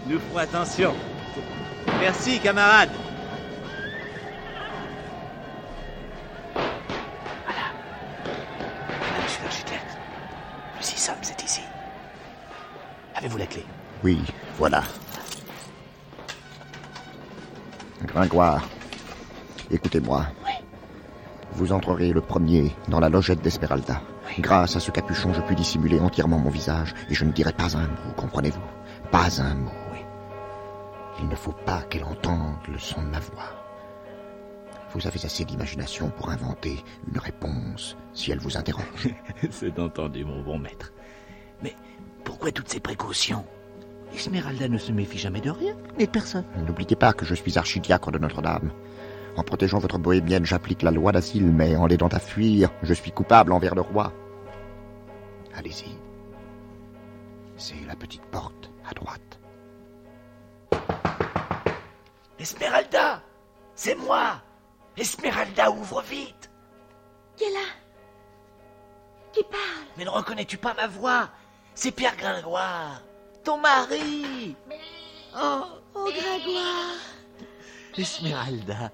Nous 0.08 0.20
ferons 0.20 0.40
attention. 0.40 0.94
Merci, 2.02 2.40
camarade. 2.40 2.90
Six 10.84 11.10
hommes, 11.10 11.16
c'est 11.22 11.42
ici. 11.44 11.62
Avez-vous 13.16 13.38
la 13.38 13.46
clé? 13.46 13.66
Oui, 14.04 14.22
voilà. 14.58 14.84
Gringoire, 18.06 18.68
écoutez-moi. 19.72 20.26
Vous 21.54 21.72
entrerez 21.72 22.12
le 22.12 22.20
premier 22.20 22.76
dans 22.90 23.00
la 23.00 23.08
logette 23.08 23.42
d'Esmeralda. 23.42 24.02
Grâce 24.40 24.76
à 24.76 24.82
ce 24.82 24.92
capuchon, 24.92 25.34
je 25.34 25.42
puis 25.42 25.56
dissimuler 25.56 26.00
entièrement 26.00 26.38
mon 26.38 26.50
visage 26.50 26.94
et 27.10 27.14
je 27.14 27.24
ne 27.24 27.32
dirai 27.32 27.54
pas 27.54 27.78
un 27.78 27.88
mot, 27.88 28.14
comprenez-vous? 28.18 28.60
Pas 29.10 29.42
un 29.42 29.56
mot. 29.56 29.72
Il 31.20 31.30
ne 31.30 31.36
faut 31.36 31.54
pas 31.66 31.84
qu'elle 31.84 32.04
entende 32.04 32.58
le 32.68 32.78
son 32.78 33.02
de 33.04 33.08
ma 33.08 33.20
voix. 33.20 33.63
Vous 34.94 35.08
avez 35.08 35.26
assez 35.26 35.44
d'imagination 35.44 36.10
pour 36.12 36.30
inventer 36.30 36.84
une 37.12 37.18
réponse 37.18 37.98
si 38.14 38.32
elle 38.32 38.40
vous 38.40 38.58
interroge. 38.58 39.10
C'est 39.50 39.80
entendu, 39.80 40.24
mon 40.24 40.42
bon 40.44 40.60
maître. 40.60 40.94
Mais 41.64 41.76
pourquoi 42.24 42.52
toutes 42.52 42.70
ces 42.70 42.80
précautions? 42.80 43.44
Esmeralda 44.14 44.68
ne 44.68 44.78
se 44.78 44.92
méfie 44.92 45.18
jamais 45.18 45.42
de 45.42 45.50
rien, 45.50 45.76
et 45.98 46.06
de 46.06 46.12
personne. 46.12 46.46
N'oubliez 46.68 46.96
pas 46.96 47.14
que 47.14 47.26
je 47.26 47.34
suis 47.34 47.58
archidiacre 47.58 48.12
de 48.12 48.20
Notre-Dame. 48.20 48.72
En 49.36 49.42
protégeant 49.42 49.80
votre 49.80 49.98
bohémienne, 49.98 50.46
j'applique 50.46 50.84
la 50.84 50.92
loi 50.92 51.12
d'asile, 51.12 51.52
mais 51.52 51.76
en 51.76 51.88
l'aidant 51.88 52.10
à 52.10 52.20
fuir, 52.20 52.70
je 52.84 52.94
suis 52.94 53.12
coupable 53.12 53.52
envers 53.52 53.74
le 53.74 53.82
roi. 53.82 54.14
Allez-y. 55.56 55.98
C'est 57.58 57.84
la 57.88 57.96
petite 57.96 58.26
porte 58.26 58.70
à 58.88 58.94
droite. 58.94 59.40
Esmeralda 62.38 63.24
C'est 63.74 63.96
moi 63.96 64.44
Esmeralda, 64.98 65.72
ouvre 65.72 66.02
vite. 66.02 66.50
Qui 67.36 67.46
est 67.46 67.52
là. 67.52 67.66
Qui 69.32 69.44
parle 69.44 69.88
Mais 69.98 70.06
ne 70.06 70.10
reconnais-tu 70.10 70.58
pas 70.58 70.74
ma 70.76 70.88
voix? 70.88 71.30
C'est 71.74 71.92
Pierre 71.92 72.16
Gringoire, 72.16 73.02
ton 73.44 73.58
mari. 73.58 74.56
Oh, 75.36 75.64
oh 75.96 76.10
Gringoire. 76.12 76.98
Esmeralda. 77.98 78.92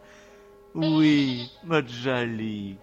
Oui, 0.76 1.52
ma 1.64 1.86
jolie, 1.86 2.78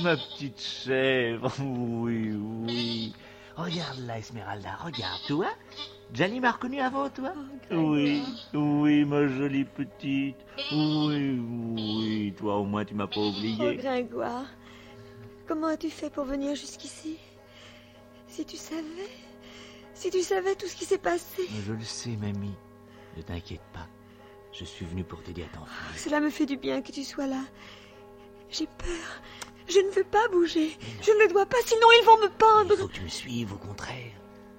ma 0.00 0.16
petite 0.16 0.60
chèvre, 0.60 1.52
oui, 1.60 2.32
oui. 2.32 3.14
Regarde 3.56 3.98
là, 4.06 4.18
Esmeralda, 4.18 4.76
regarde, 4.82 5.20
toi 5.26 5.48
Jali 6.12 6.40
m'a 6.40 6.50
reconnu 6.52 6.80
avant 6.80 7.08
toi 7.08 7.32
Oui, 7.70 8.22
oui, 8.52 9.04
ma 9.04 9.26
jolie 9.28 9.64
petite. 9.64 10.36
Oui, 10.70 11.40
oui, 11.40 12.34
toi 12.36 12.56
au 12.56 12.64
moins 12.64 12.84
tu 12.84 12.94
m'as 12.94 13.06
pas 13.06 13.14
Oh 13.16 13.28
oublié. 13.28 13.76
Gringoire 13.76 14.44
Comment 15.48 15.68
as-tu 15.68 15.88
fait 15.90 16.10
pour 16.10 16.24
venir 16.24 16.54
jusqu'ici? 16.54 17.18
Si 18.28 18.44
tu 18.44 18.56
savais 18.56 19.08
Si 19.94 20.10
tu 20.10 20.20
savais 20.22 20.54
tout 20.54 20.66
ce 20.66 20.76
qui 20.76 20.84
s'est 20.84 20.98
passé 20.98 21.48
Je 21.66 21.72
le 21.72 21.82
sais, 21.82 22.10
mamie. 22.16 22.54
Ne 23.16 23.22
t'inquiète 23.22 23.64
pas. 23.72 23.86
Je 24.52 24.64
suis 24.64 24.84
venu 24.84 25.04
pour 25.04 25.22
t'aider 25.22 25.42
à 25.44 25.56
t'enfuir. 25.56 25.96
Cela 25.98 26.20
me 26.20 26.28
fait 26.30 26.46
du 26.46 26.58
bien 26.58 26.82
que 26.82 26.92
tu 26.92 27.04
sois 27.04 27.26
là. 27.26 27.40
J'ai 28.50 28.66
peur. 28.66 29.22
Je 29.66 29.78
ne 29.78 29.90
veux 29.90 30.04
pas 30.04 30.28
bouger. 30.28 30.76
Je 31.00 31.10
ne 31.10 31.22
le 31.22 31.28
dois 31.32 31.46
pas, 31.46 31.56
sinon 31.64 31.86
ils 32.00 32.04
vont 32.04 32.18
me 32.18 32.28
pendre. 32.28 32.74
Il 32.74 32.80
faut 32.80 32.88
que 32.88 32.92
tu 32.92 33.00
me 33.02 33.08
suives, 33.08 33.52
au 33.54 33.56
contraire. 33.56 34.11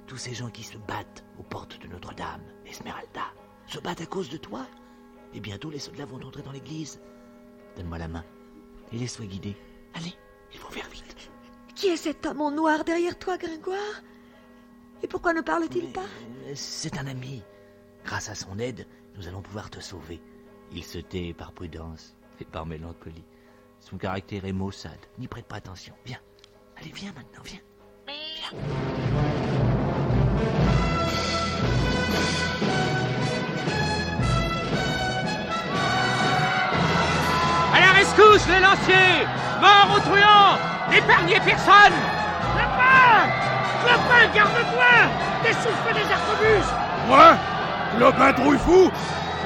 Tous 0.07 0.17
ces 0.17 0.33
gens 0.33 0.49
qui 0.49 0.63
se 0.63 0.77
battent 0.77 1.23
aux 1.39 1.43
portes 1.43 1.79
de 1.81 1.87
Notre-Dame, 1.87 2.43
Esmeralda, 2.65 3.33
se 3.67 3.79
battent 3.79 4.01
à 4.01 4.05
cause 4.05 4.29
de 4.29 4.37
toi. 4.37 4.67
Et 5.33 5.39
bientôt 5.39 5.69
les 5.69 5.79
soldats 5.79 6.05
vont 6.05 6.21
entrer 6.21 6.43
dans 6.43 6.51
l'église. 6.51 7.01
Donne-moi 7.75 7.97
la 7.97 8.07
main 8.07 8.25
et 8.91 8.97
laisse-toi 8.97 9.25
guider. 9.25 9.55
Allez, 9.95 10.13
il 10.51 10.59
faut 10.59 10.71
faire 10.71 10.87
vite. 10.89 11.31
Qui 11.75 11.87
est 11.87 11.97
cet 11.97 12.25
homme 12.25 12.41
en 12.41 12.51
noir 12.51 12.83
derrière 12.83 13.17
toi, 13.17 13.37
Gringoire? 13.37 14.03
Et 15.01 15.07
pourquoi 15.07 15.33
ne 15.33 15.41
parle-t-il 15.41 15.91
pas? 15.91 16.05
C'est 16.53 16.97
un 16.97 17.07
ami. 17.07 17.41
Grâce 18.05 18.29
à 18.29 18.35
son 18.35 18.59
aide, 18.59 18.87
nous 19.15 19.27
allons 19.27 19.41
pouvoir 19.41 19.69
te 19.69 19.79
sauver. 19.79 20.21
Il 20.71 20.83
se 20.83 20.99
tait 20.99 21.33
par 21.33 21.51
prudence 21.51 22.15
et 22.39 22.45
par 22.45 22.65
mélancolie. 22.65 23.25
Son 23.79 23.97
caractère 23.97 24.45
est 24.45 24.53
maussade. 24.53 24.99
N'y 25.17 25.27
prête 25.27 25.47
pas 25.47 25.57
attention. 25.57 25.93
Viens. 26.05 26.19
Allez, 26.77 26.91
viens 26.93 27.11
maintenant, 27.13 27.43
viens. 27.43 27.59
Viens. 28.07 29.22
La 38.33 38.39
rescousse, 38.39 38.47
les 38.47 38.59
lanciers. 38.59 39.27
Mort 39.61 39.95
aux 39.95 39.99
truands 39.99 40.57
N'épargnez 40.91 41.39
personne. 41.45 41.93
Clopin 42.55 43.29
Clopin, 43.83 44.35
garde-toi. 44.35 44.93
Dessouffle 45.43 45.93
des 45.93 46.11
arquebuses 46.11 46.73
Moi 47.07 47.35
Clopin 47.97 48.33
trouille-fou 48.33 48.91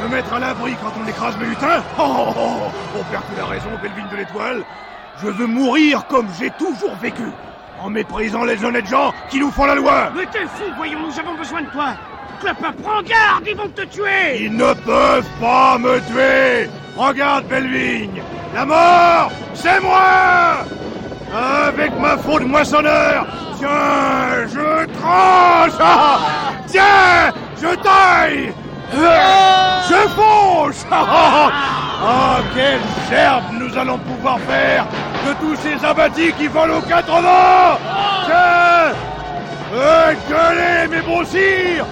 Me 0.04 0.10
mettre 0.10 0.34
à 0.34 0.40
l'abri 0.40 0.76
quand 0.82 0.94
on 1.02 1.08
écrase 1.08 1.38
mes 1.38 1.48
lutins. 1.48 1.84
Oh, 2.00 2.04
oh, 2.30 2.34
oh 2.38 2.72
Mon 2.96 3.04
père, 3.06 3.22
tu 3.34 3.42
as 3.42 3.46
raison, 3.46 3.70
Belvine 3.82 4.08
de 4.12 4.18
l'Étoile. 4.18 4.64
Je 5.22 5.28
veux 5.28 5.48
mourir 5.48 6.06
comme 6.08 6.28
j'ai 6.40 6.52
toujours 6.52 6.96
vécu, 7.02 7.24
en 7.82 7.90
méprisant 7.90 8.44
les 8.44 8.64
honnêtes 8.64 8.88
gens 8.88 9.12
qui 9.30 9.40
nous 9.40 9.50
font 9.50 9.66
la 9.66 9.74
loi. 9.74 10.12
Mais 10.16 10.28
t'es 10.28 10.46
fou, 10.46 10.66
voyons, 10.76 11.00
nous 11.00 11.20
avons 11.20 11.34
besoin 11.34 11.64
de 11.64 11.70
toi. 11.70 11.96
Clopin, 12.40 12.72
prends 12.84 13.02
garde, 13.02 13.44
ils 13.48 13.56
vont 13.56 13.68
te 13.70 13.82
tuer. 13.82 14.42
Ils 14.42 14.56
ne 14.56 14.74
peuvent 14.74 15.30
pas 15.42 15.80
me 15.80 16.00
tuer. 16.02 16.70
Regarde, 16.96 17.46
Belvigne 17.48 18.22
La 18.54 18.66
mort, 18.66 19.32
c'est 19.54 19.80
moi! 19.82 20.64
Avec 21.68 21.92
ma 22.00 22.18
faute 22.18 22.44
moissonneur 22.46 23.26
Tiens, 23.60 24.48
je 24.48 24.86
tranche! 25.00 25.78
Ah 25.80 26.20
Tiens, 26.68 27.32
je 27.62 27.76
taille! 27.76 28.54
Euh, 28.96 29.82
Je 29.90 30.08
fonce 30.16 30.86
Ah, 30.92 32.38
quelle 32.56 32.80
gerbe 33.10 33.44
nous 33.54 33.78
allons 33.78 33.98
pouvoir 33.98 34.40
faire 34.48 34.86
de 35.28 35.34
tous 35.34 35.56
ces 35.62 35.86
abattis 35.86 36.32
qui 36.34 36.48
volent 36.48 36.78
aux 36.78 36.82
quatre 36.82 37.12
vents! 37.12 37.78
Tiens 38.26 38.94
Euh, 39.76 40.14
gueulez, 40.30 40.88
mes 40.90 41.02
bons 41.02 41.26
sires 41.26 41.86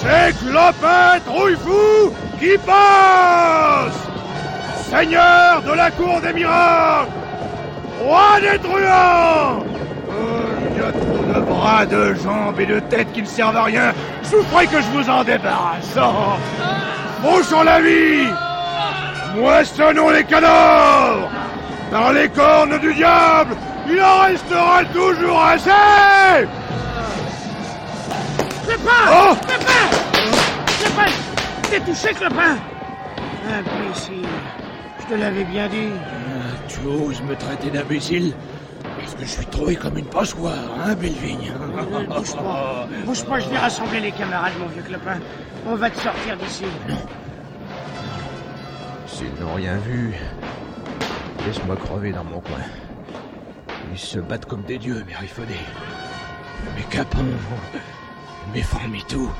C'est 0.00 0.36
Clopin 0.38 1.18
Trouillefou 1.24 2.12
qui 2.38 2.58
passe 2.58 4.03
Seigneur 4.90 5.62
de 5.62 5.72
la 5.72 5.90
cour 5.90 6.20
des 6.20 6.32
miracles 6.32 7.10
Roi 8.00 8.40
des 8.40 8.58
truands 8.58 9.64
Il 10.70 10.76
y 10.76 10.84
a 10.84 10.92
trop 10.92 11.24
de 11.34 11.40
bras, 11.40 11.86
de 11.86 12.14
jambes 12.14 12.60
et 12.60 12.66
de 12.66 12.80
têtes 12.80 13.12
qui 13.12 13.22
ne 13.22 13.26
servent 13.26 13.56
à 13.56 13.64
rien. 13.64 13.92
Je 14.22 14.36
vous 14.36 14.42
croyez 14.44 14.68
que 14.68 14.80
je 14.80 14.88
vous 14.88 15.08
en 15.08 15.24
débarrasse. 15.24 15.98
Bouchons 17.22 17.62
la 17.62 17.80
vie 17.80 18.28
Moissonnons 19.34 20.10
les 20.10 20.24
cadavres 20.24 21.30
Par 21.90 22.12
les 22.12 22.28
cornes 22.28 22.78
du 22.78 22.94
diable, 22.94 23.56
il 23.88 24.00
en 24.00 24.20
restera 24.20 24.84
toujours 24.92 25.42
assez 25.42 26.46
Clopin 28.66 29.04
Oh 29.10 29.34
Clopin 29.46 29.84
Clopin 30.80 31.10
T'es 31.70 31.80
touché, 31.80 32.14
Clopin 32.14 32.56
Imbécile 33.48 34.28
te 35.14 35.20
l'avais 35.20 35.44
bien 35.44 35.68
dit. 35.68 35.90
Ah, 35.94 36.56
tu 36.68 36.80
oses 36.86 37.22
me 37.22 37.36
traiter 37.36 37.70
d'imbécile? 37.70 38.34
Parce 38.98 39.14
que 39.14 39.20
je 39.22 39.30
suis 39.30 39.46
trouvé 39.46 39.76
comme 39.76 39.96
une 39.96 40.06
passoire, 40.06 40.54
hein, 40.84 40.94
Bellevigne? 40.94 41.52
Euh, 41.52 42.06
Bouge 42.18 42.34
pas. 42.34 42.88
Bouge 43.04 43.24
pas, 43.24 43.38
je 43.40 43.48
vais 43.48 43.58
rassembler 43.58 44.00
les 44.00 44.12
camarades, 44.12 44.54
mon 44.58 44.66
vieux 44.66 44.82
clopin. 44.82 45.18
On 45.66 45.76
va 45.76 45.90
te 45.90 46.00
sortir 46.00 46.36
d'ici. 46.36 46.64
S'ils 49.06 49.34
n'ont 49.40 49.54
rien 49.54 49.76
vu, 49.78 50.14
laisse-moi 51.46 51.76
crever 51.76 52.12
dans 52.12 52.24
mon 52.24 52.40
coin. 52.40 52.64
Ils 53.92 53.98
se 53.98 54.18
battent 54.18 54.46
comme 54.46 54.62
des 54.62 54.78
dieux, 54.78 55.04
mes 55.06 55.14
riffonnés. 55.14 55.64
Mes 56.76 56.82
capons, 56.84 57.24
mes 58.52 58.62
formitou. 58.62 59.30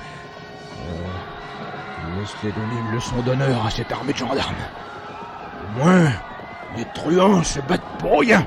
Euh, 0.89 2.21
Laisse-les 2.21 2.53
donner 2.53 2.81
une 2.87 2.95
leçon 2.95 3.17
d'honneur 3.23 3.67
à 3.67 3.71
cette 3.71 3.91
armée 3.91 4.13
de 4.13 4.19
gendarmes. 4.19 4.55
Moins, 5.77 6.11
les 6.77 6.85
truands 6.95 7.43
se 7.43 7.61
battent 7.61 7.99
pour 7.99 8.21
rien. 8.21 8.47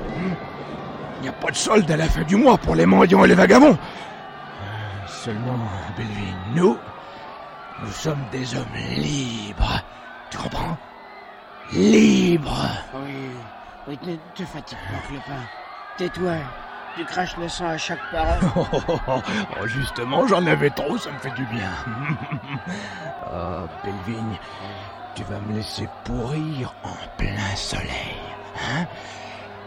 Il 1.17 1.23
n'y 1.23 1.29
a 1.29 1.33
pas 1.33 1.49
de 1.51 1.55
solde 1.55 1.89
à 1.89 1.97
la 1.97 2.05
fin 2.07 2.21
du 2.23 2.35
mois 2.35 2.57
pour 2.57 2.75
les 2.75 2.85
mendiants 2.85 3.23
et 3.25 3.27
les 3.27 3.35
vagabonds. 3.35 3.77
Euh, 3.77 5.07
Seulement, 5.07 5.57
Belleville, 5.97 6.35
nous, 6.55 6.77
nous 7.83 7.91
sommes 7.91 8.23
des 8.31 8.55
hommes 8.55 8.65
libres. 8.95 9.81
Tu 10.29 10.37
comprends? 10.37 10.77
Libres. 11.73 12.69
Oui, 12.95 13.29
oui, 13.87 13.99
ne 14.03 14.15
te 14.35 14.43
fatigue 14.45 14.77
pas, 14.91 15.07
clopin. 15.07 15.41
Tais-toi. 15.97 16.33
Tu 16.95 17.05
craches 17.05 17.37
le 17.37 17.47
sang 17.49 17.67
à 17.67 17.77
chaque 17.77 17.99
parole. 18.11 18.39
Oh, 19.61 19.67
justement, 19.67 20.25
j'en 20.27 20.45
avais 20.47 20.69
trop, 20.69 20.97
ça 20.97 21.11
me 21.11 21.17
fait 21.19 21.31
du 21.31 21.45
bien. 21.45 21.69
Ah, 23.29 23.63
Bellevigne, 23.83 24.37
tu 25.17 25.23
vas 25.23 25.39
me 25.39 25.55
laisser 25.55 25.89
pourrir 26.03 26.71
en 26.83 26.93
plein 27.17 27.55
soleil, 27.55 28.21
hein 28.55 28.85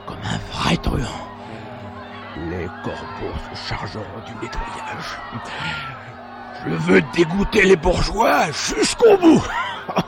Comme 0.07 0.23
un 0.23 0.39
vrai 0.53 0.77
truand. 0.77 1.27
Les 2.49 2.67
corbeaux 2.85 3.37
se 3.53 3.69
chargeront 3.69 4.05
du 4.27 4.33
nettoyage. 4.35 5.19
Je 6.65 6.71
veux 6.71 7.03
dégoûter 7.15 7.63
les 7.63 7.75
bourgeois 7.75 8.53
jusqu'au 8.53 9.17
bout. 9.17 9.43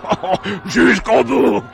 jusqu'au 0.67 1.25
bout. 1.25 1.65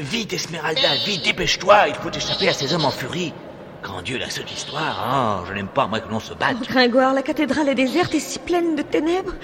Vite, 0.00 0.32
Esmeralda, 0.32 0.94
vite, 1.04 1.24
dépêche-toi, 1.24 1.88
il 1.88 1.94
faut 1.94 2.10
échapper 2.10 2.48
à 2.48 2.54
ces 2.54 2.72
hommes 2.72 2.86
en 2.86 2.90
furie. 2.90 3.34
Grand 3.82 4.00
Dieu, 4.00 4.16
la 4.16 4.30
cette 4.30 4.50
histoire, 4.50 4.98
ah, 4.98 5.44
je 5.46 5.52
n'aime 5.52 5.68
pas, 5.68 5.86
moi, 5.86 6.00
que 6.00 6.08
l'on 6.08 6.20
se 6.20 6.32
batte. 6.32 6.56
Oh, 6.58 6.64
Gringoire, 6.66 7.12
la 7.12 7.22
cathédrale 7.22 7.68
est 7.68 7.74
déserte 7.74 8.14
et 8.14 8.20
si 8.20 8.38
pleine 8.38 8.76
de 8.76 8.82
ténèbres. 8.82 9.34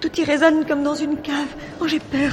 Tout 0.00 0.10
y 0.20 0.24
résonne 0.24 0.66
comme 0.66 0.82
dans 0.82 0.96
une 0.96 1.20
cave. 1.20 1.46
Oh, 1.80 1.86
j'ai 1.86 2.00
peur. 2.00 2.32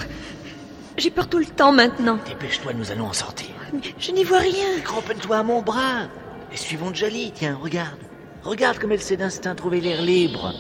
J'ai 0.98 1.12
peur 1.12 1.28
tout 1.28 1.38
le 1.38 1.46
temps 1.46 1.72
maintenant. 1.72 2.18
Dépêche-toi, 2.28 2.74
nous 2.74 2.92
allons 2.92 3.08
en 3.08 3.14
sortir. 3.14 3.54
Je 4.00 4.12
n'y 4.12 4.24
vois 4.24 4.40
rien. 4.40 4.80
Cramponne-toi 4.84 5.38
à 5.38 5.44
mon 5.44 5.62
bras. 5.62 6.08
Et 6.52 6.58
suivons 6.58 6.94
Jali, 6.94 7.32
tiens, 7.32 7.60
regarde. 7.62 8.00
Regarde 8.44 8.80
comme 8.80 8.92
elle 8.92 9.02
sait 9.02 9.18
d'instinct 9.18 9.54
trouver 9.54 9.82
l'air 9.82 10.02
libre. 10.02 10.52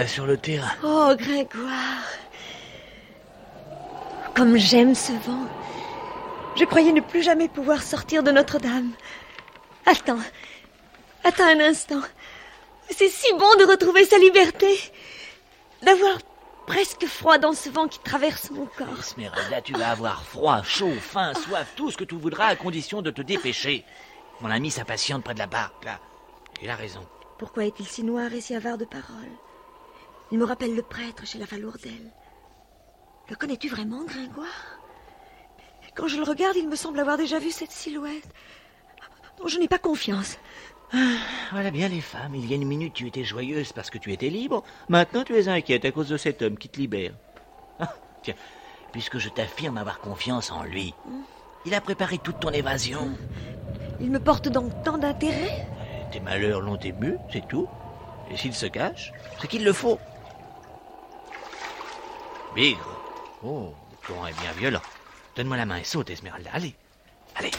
Voilà 0.00 0.12
sur 0.12 0.24
le 0.24 0.38
terrain. 0.38 0.72
Oh, 0.82 1.14
Gringoire. 1.14 2.08
Comme 4.34 4.56
j'aime 4.56 4.94
ce 4.94 5.12
vent. 5.12 5.46
Je 6.56 6.64
croyais 6.64 6.92
ne 6.92 7.02
plus 7.02 7.22
jamais 7.22 7.50
pouvoir 7.50 7.82
sortir 7.82 8.22
de 8.22 8.30
Notre-Dame. 8.30 8.92
Attends. 9.84 10.22
Attends 11.22 11.44
un 11.44 11.60
instant. 11.60 12.00
C'est 12.88 13.10
si 13.10 13.30
bon 13.34 13.54
de 13.56 13.70
retrouver 13.70 14.06
sa 14.06 14.16
liberté. 14.16 14.74
D'avoir 15.82 16.16
presque 16.66 17.04
froid 17.04 17.36
dans 17.36 17.52
ce 17.52 17.68
vent 17.68 17.86
qui 17.86 17.98
traverse 17.98 18.50
mon 18.52 18.64
corps. 18.64 19.00
Esmeralda, 19.00 19.60
tu 19.60 19.74
vas 19.74 19.90
avoir 19.90 20.24
froid, 20.24 20.62
chaud, 20.62 20.94
faim, 20.98 21.34
soif, 21.34 21.74
tout 21.76 21.90
ce 21.90 21.98
que 21.98 22.04
tu 22.04 22.14
voudras 22.14 22.46
à 22.46 22.56
condition 22.56 23.02
de 23.02 23.10
te 23.10 23.20
dépêcher. 23.20 23.84
Mon 24.40 24.50
ami 24.50 24.70
s'impatiente 24.70 25.24
près 25.24 25.34
de 25.34 25.40
la 25.40 25.46
barque, 25.46 25.84
là. 25.84 26.00
Il 26.62 26.70
a 26.70 26.74
raison. 26.74 27.06
Pourquoi 27.36 27.66
est-il 27.66 27.86
si 27.86 28.02
noir 28.02 28.32
et 28.32 28.40
si 28.40 28.54
avare 28.54 28.78
de 28.78 28.86
paroles 28.86 29.36
Il 30.32 30.38
me 30.38 30.44
rappelle 30.44 30.74
le 30.76 30.82
prêtre 30.82 31.26
chez 31.26 31.38
la 31.38 31.46
Falourdelle. 31.46 32.12
Le 33.28 33.36
connais-tu 33.36 33.68
vraiment, 33.68 34.04
Gringoire? 34.04 34.78
Quand 35.94 36.08
je 36.08 36.16
le 36.16 36.22
regarde, 36.22 36.56
il 36.56 36.68
me 36.68 36.76
semble 36.76 37.00
avoir 37.00 37.16
déjà 37.16 37.38
vu 37.38 37.50
cette 37.50 37.72
silhouette. 37.72 38.28
dont 39.40 39.48
je 39.48 39.58
n'ai 39.58 39.68
pas 39.68 39.78
confiance. 39.78 40.38
Voilà 41.52 41.70
bien 41.70 41.88
les 41.88 42.00
femmes. 42.00 42.34
Il 42.34 42.48
y 42.48 42.52
a 42.52 42.56
une 42.56 42.66
minute, 42.66 42.94
tu 42.94 43.06
étais 43.06 43.24
joyeuse 43.24 43.72
parce 43.72 43.90
que 43.90 43.98
tu 43.98 44.12
étais 44.12 44.28
libre. 44.28 44.62
Maintenant, 44.88 45.24
tu 45.24 45.36
es 45.36 45.48
inquiète 45.48 45.84
à 45.84 45.92
cause 45.92 46.08
de 46.08 46.16
cet 46.16 46.42
homme 46.42 46.58
qui 46.58 46.68
te 46.68 46.78
libère. 46.78 47.12
Ah, 47.78 47.94
tiens, 48.22 48.34
puisque 48.92 49.18
je 49.18 49.28
t'affirme 49.28 49.78
avoir 49.78 50.00
confiance 50.00 50.50
en 50.50 50.64
lui, 50.64 50.94
il 51.64 51.74
a 51.74 51.80
préparé 51.80 52.18
toute 52.18 52.40
ton 52.40 52.50
évasion. 52.50 53.10
Il 54.00 54.10
me 54.10 54.18
porte 54.20 54.48
donc 54.48 54.82
tant 54.82 54.98
d'intérêt? 54.98 55.66
Tes 56.10 56.20
malheurs 56.20 56.60
l'ont 56.60 56.78
ému, 56.78 57.16
c'est 57.32 57.46
tout. 57.46 57.68
Et 58.30 58.36
s'il 58.36 58.54
se 58.54 58.66
cache, 58.66 59.12
c'est 59.40 59.48
qu'il 59.48 59.64
le 59.64 59.72
faut. 59.72 59.98
Bigre. 62.54 63.00
Oh, 63.42 63.74
le 63.90 64.06
courant 64.06 64.26
est 64.26 64.40
bien 64.40 64.52
violent. 64.52 64.82
Donne-moi 65.36 65.56
la 65.56 65.66
main 65.66 65.78
et 65.78 65.84
saute, 65.84 66.10
Esmeralda. 66.10 66.50
Allez, 66.52 66.74
allez. 67.36 67.50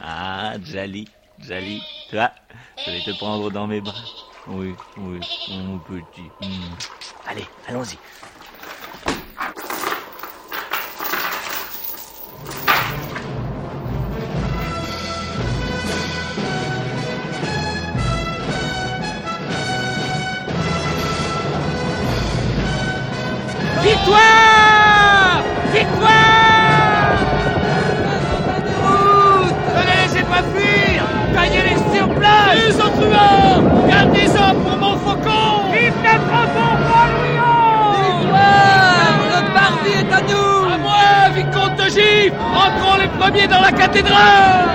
Ah, 0.00 0.54
Jali, 0.62 1.08
Jali, 1.40 1.82
toi, 2.10 2.30
je 2.84 2.90
vais 2.90 3.02
te 3.02 3.10
prendre 3.18 3.50
dans 3.50 3.66
mes 3.66 3.80
bras. 3.80 3.94
Oui, 4.46 4.74
oui, 4.98 5.20
mon 5.48 5.78
petit. 5.78 6.30
Hmm. 6.40 6.74
Allez, 7.26 7.46
allons-y. 7.66 7.98
Premiers 43.24 43.48
dans 43.48 43.62
la 43.62 43.72
cathédrale 43.72 44.68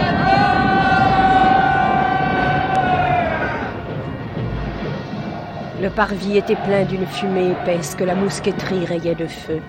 Le 5.79 5.89
parvis 5.91 6.38
était 6.38 6.55
plein 6.55 6.83
d'une 6.83 7.05
fumée 7.05 7.51
épaisse 7.51 7.93
que 7.93 8.03
la 8.03 8.15
mousqueterie 8.15 8.85
rayait 8.85 9.13
de 9.13 9.27
feu. 9.27 9.62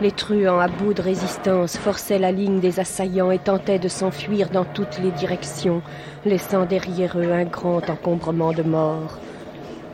Les 0.00 0.12
truands, 0.12 0.60
à 0.60 0.68
bout 0.68 0.94
de 0.94 1.02
résistance, 1.02 1.76
forçaient 1.76 2.20
la 2.20 2.30
ligne 2.30 2.60
des 2.60 2.78
assaillants 2.78 3.32
et 3.32 3.40
tentaient 3.40 3.80
de 3.80 3.88
s'enfuir 3.88 4.48
dans 4.50 4.64
toutes 4.64 5.00
les 5.00 5.10
directions, 5.10 5.82
laissant 6.24 6.66
derrière 6.66 7.18
eux 7.18 7.32
un 7.32 7.46
grand 7.46 7.90
encombrement 7.90 8.52
de 8.52 8.62
morts. 8.62 9.18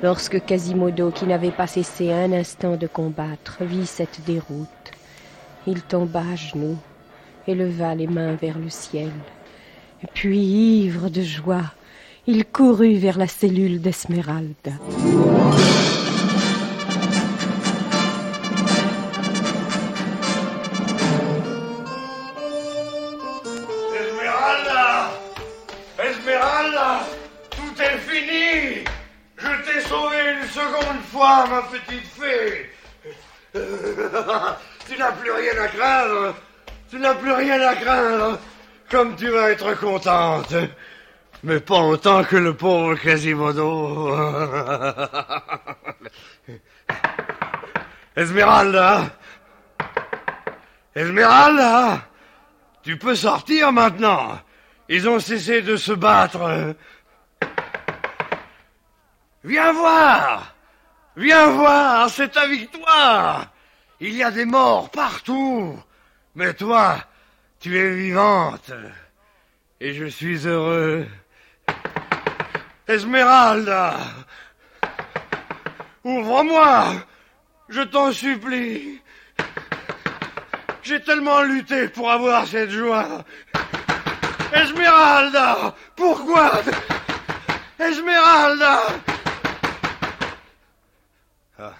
Lorsque 0.03 0.45
Quasimodo, 0.45 1.11
qui 1.11 1.25
n'avait 1.25 1.51
pas 1.53 1.67
cessé 1.67 2.13
un 2.13 2.33
instant 2.33 2.77
de 2.77 2.87
combattre, 2.87 3.57
vit 3.63 3.87
cette 3.87 4.27
déroute, 4.27 4.69
il 5.67 5.81
tomba 5.81 6.21
à 6.21 6.37
genoux 6.37 6.77
et 7.47 7.55
leva 7.55 7.95
les 7.95 8.07
mains 8.07 8.35
vers 8.35 8.59
le 8.59 8.71
ciel. 8.71 9.11
Et 10.03 10.07
puis, 10.13 10.39
ivre 10.39 11.09
de 11.09 11.23
joie, 11.23 11.73
il 12.27 12.45
courut 12.45 12.97
vers 12.97 13.19
la 13.19 13.29
cellule 13.29 13.81
d'Esmeralda. 13.81 14.73
Esmeralda! 23.95 25.11
Esmeralda! 25.99 27.01
Tout 27.51 27.83
est 27.83 27.99
fini! 27.99 28.85
Je 29.37 29.47
t'ai 29.65 29.81
sauvé 29.89 30.17
une 30.41 30.49
seconde 30.49 31.03
fois, 31.13 31.47
ma 31.49 31.63
petite 31.63 32.07
fée! 32.07 32.71
Tu 34.89 34.97
n'as 34.97 35.11
plus 35.13 35.33
rien 35.33 35.53
à 35.61 35.67
craindre 35.67 36.35
Tu 36.89 36.99
n'as 36.99 37.15
plus 37.15 37.33
rien 37.33 37.61
à 37.61 37.75
craindre. 37.75 38.39
Comme 38.91 39.17
tu 39.17 39.29
vas 39.29 39.51
être 39.51 39.79
contente. 39.79 40.55
Mais 41.43 41.61
pas 41.61 41.81
autant 41.81 42.25
que 42.25 42.37
le 42.37 42.55
pauvre 42.55 42.95
Quasimodo. 42.95 44.17
Esmeralda 48.17 49.11
Esmeralda 50.95 52.01
Tu 52.83 52.97
peux 52.97 53.17
sortir 53.17 53.73
maintenant. 53.73 54.41
Ils 54.89 55.09
ont 55.09 55.19
cessé 55.19 55.63
de 55.63 55.77
se 55.77 55.93
battre. 55.93 56.75
Viens 59.45 59.73
voir 59.73 60.55
Viens 61.17 61.51
voir, 61.51 62.11
c'est 62.11 62.29
ta 62.29 62.47
victoire 62.47 63.47
Il 64.01 64.15
y 64.15 64.23
a 64.23 64.31
des 64.31 64.45
morts 64.45 64.91
partout. 64.91 65.77
Mais 66.37 66.53
toi, 66.53 66.99
tu 67.59 67.79
es 67.79 67.95
vivante. 67.95 68.71
Et 69.81 69.95
je 69.95 70.05
suis 70.05 70.47
heureux. 70.47 71.07
Esmeralda 72.87 73.97
Ouvre-moi 76.05 76.93
Je 77.69 77.81
t'en 77.81 78.13
supplie 78.13 79.03
J'ai 80.83 81.03
tellement 81.03 81.43
lutté 81.43 81.89
pour 81.89 82.09
avoir 82.13 82.47
cette 82.47 82.71
joie 82.71 83.25
Esmeralda 84.53 85.75
Pourquoi? 85.97 86.63
Esmeralda 87.81 88.83
ah. 91.59 91.75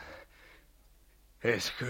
Est-ce 1.45 1.71
que... 1.73 1.85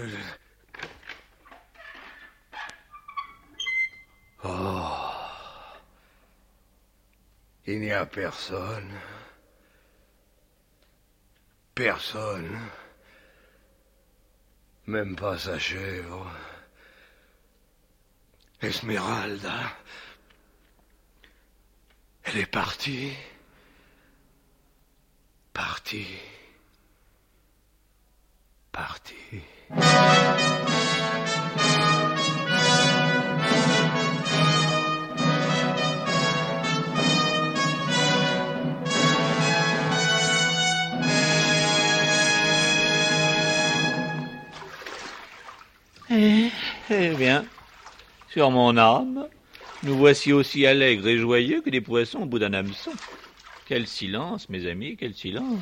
Il 7.69 7.81
n'y 7.81 7.91
a 7.91 8.05
personne. 8.05 8.93
Personne. 11.75 12.57
Même 14.85 15.17
pas 15.17 15.37
sa 15.37 15.59
chèvre. 15.59 16.31
Esmeralda. 18.61 19.75
Elle 22.23 22.37
est 22.37 22.45
partie. 22.45 23.13
Partie. 25.51 26.07
Partie. 28.71 29.43
Eh, 46.89 47.09
bien, 47.15 47.45
sur 48.29 48.49
mon 48.49 48.77
âme, 48.77 49.27
nous 49.83 49.97
voici 49.97 50.31
aussi 50.31 50.65
allègres 50.65 51.07
et 51.07 51.17
joyeux 51.17 51.61
que 51.61 51.69
des 51.69 51.81
poissons 51.81 52.19
au 52.19 52.25
bout 52.25 52.39
d'un 52.39 52.53
hameçon. 52.53 52.91
Quel 53.65 53.87
silence, 53.87 54.47
mes 54.47 54.69
amis, 54.69 54.95
quel 54.95 55.13
silence. 55.13 55.59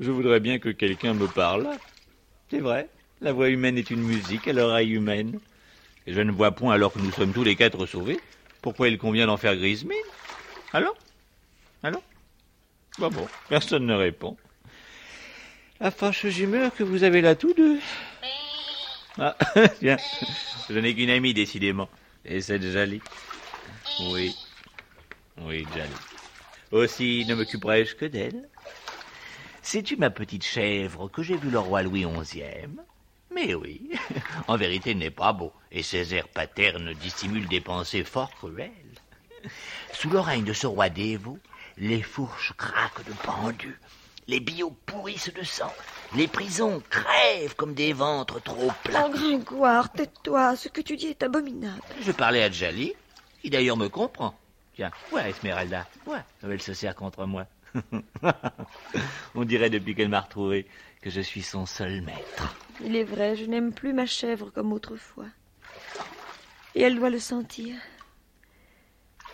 Je 0.00 0.10
voudrais 0.10 0.40
bien 0.40 0.58
que 0.58 0.68
quelqu'un 0.68 1.14
me 1.14 1.26
parle. 1.26 1.70
C'est 2.50 2.58
vrai, 2.58 2.90
la 3.22 3.32
voix 3.32 3.48
humaine 3.48 3.78
est 3.78 3.90
une 3.90 4.02
musique 4.02 4.46
à 4.48 4.52
l'oreille 4.52 4.92
humaine. 4.92 5.40
Et 6.06 6.12
je 6.12 6.20
ne 6.20 6.30
vois 6.30 6.52
point, 6.52 6.74
alors 6.74 6.92
que 6.92 6.98
nous 6.98 7.12
sommes 7.12 7.32
tous 7.32 7.44
les 7.44 7.56
quatre 7.56 7.86
sauvés, 7.86 8.20
pourquoi 8.60 8.88
il 8.88 8.98
convient 8.98 9.26
d'en 9.26 9.38
faire 9.38 9.56
grise 9.56 9.84
mine? 9.84 9.96
Alors 10.74 10.96
Alors 11.82 12.02
Bon, 12.98 13.08
bon, 13.08 13.26
personne 13.48 13.86
ne 13.86 13.94
répond. 13.94 14.36
La 15.80 15.90
fâcheuse 15.90 16.38
humeur 16.38 16.74
que 16.74 16.84
vous 16.84 17.02
avez 17.02 17.22
là 17.22 17.34
tous 17.34 17.54
deux. 17.54 17.78
Ah, 19.18 19.36
je 19.82 20.78
n'ai 20.78 20.94
qu'une 20.94 21.10
amie, 21.10 21.34
décidément. 21.34 21.88
Et 22.24 22.40
c'est 22.40 22.60
Jali. 22.60 23.00
Oui. 24.00 24.34
Oui, 25.42 25.64
Jali. 25.74 25.92
Aussi 26.72 27.24
ne 27.28 27.34
m'occuperai-je 27.34 27.94
que 27.94 28.06
d'elle. 28.06 28.48
Sais-tu, 29.62 29.96
ma 29.96 30.10
petite 30.10 30.44
chèvre, 30.44 31.08
que 31.08 31.22
j'ai 31.22 31.36
vu 31.36 31.48
le 31.50 31.58
roi 31.58 31.82
Louis 31.82 32.04
XI 32.04 32.42
Mais 33.32 33.54
oui, 33.54 33.90
en 34.48 34.56
vérité, 34.56 34.90
il 34.90 34.98
n'est 34.98 35.10
pas 35.10 35.32
beau, 35.32 35.52
et 35.70 35.82
ses 35.82 36.14
airs 36.14 36.28
paternes 36.28 36.92
dissimulent 36.94 37.48
des 37.48 37.60
pensées 37.60 38.04
fort 38.04 38.32
cruelles. 38.32 38.72
Sous 39.92 40.10
le 40.10 40.18
règne 40.18 40.44
de 40.44 40.52
ce 40.52 40.66
roi 40.66 40.88
dévot, 40.88 41.38
les 41.76 42.02
fourches 42.02 42.52
craquent 42.56 43.04
de 43.04 43.12
pendus, 43.12 43.78
les 44.26 44.40
billots 44.40 44.76
pourrissent 44.86 45.32
de 45.32 45.42
sang, 45.42 45.72
les 46.14 46.28
prisons 46.28 46.82
crèvent 46.90 47.56
comme 47.56 47.74
des 47.74 47.92
ventres 47.92 48.42
trop 48.42 48.70
plats. 48.82 49.06
Oh, 49.06 49.10
Gringoire, 49.10 49.92
tais-toi, 49.92 50.56
ce 50.56 50.68
que 50.68 50.80
tu 50.80 50.96
dis 50.96 51.06
est 51.06 51.22
abominable. 51.22 51.82
Je 52.00 52.12
parlais 52.12 52.42
à 52.42 52.50
Jali, 52.50 52.94
qui 53.42 53.50
d'ailleurs 53.50 53.76
me 53.76 53.88
comprend. 53.88 54.34
Tiens, 54.74 54.90
ouais, 55.12 55.30
Esmeralda, 55.30 55.86
ouais, 56.06 56.18
elle 56.42 56.62
se 56.62 56.74
sert 56.74 56.94
contre 56.94 57.26
moi. 57.26 57.46
On 59.34 59.44
dirait 59.44 59.70
depuis 59.70 59.94
qu'elle 59.94 60.08
m'a 60.08 60.20
retrouvé 60.20 60.66
que 61.00 61.10
je 61.10 61.20
suis 61.20 61.42
son 61.42 61.66
seul 61.66 62.00
maître. 62.02 62.56
Il 62.82 62.96
est 62.96 63.04
vrai, 63.04 63.36
je 63.36 63.44
n'aime 63.44 63.72
plus 63.72 63.92
ma 63.92 64.06
chèvre 64.06 64.50
comme 64.50 64.72
autrefois. 64.72 65.26
Et 66.74 66.82
elle 66.82 66.96
doit 66.96 67.10
le 67.10 67.20
sentir. 67.20 67.76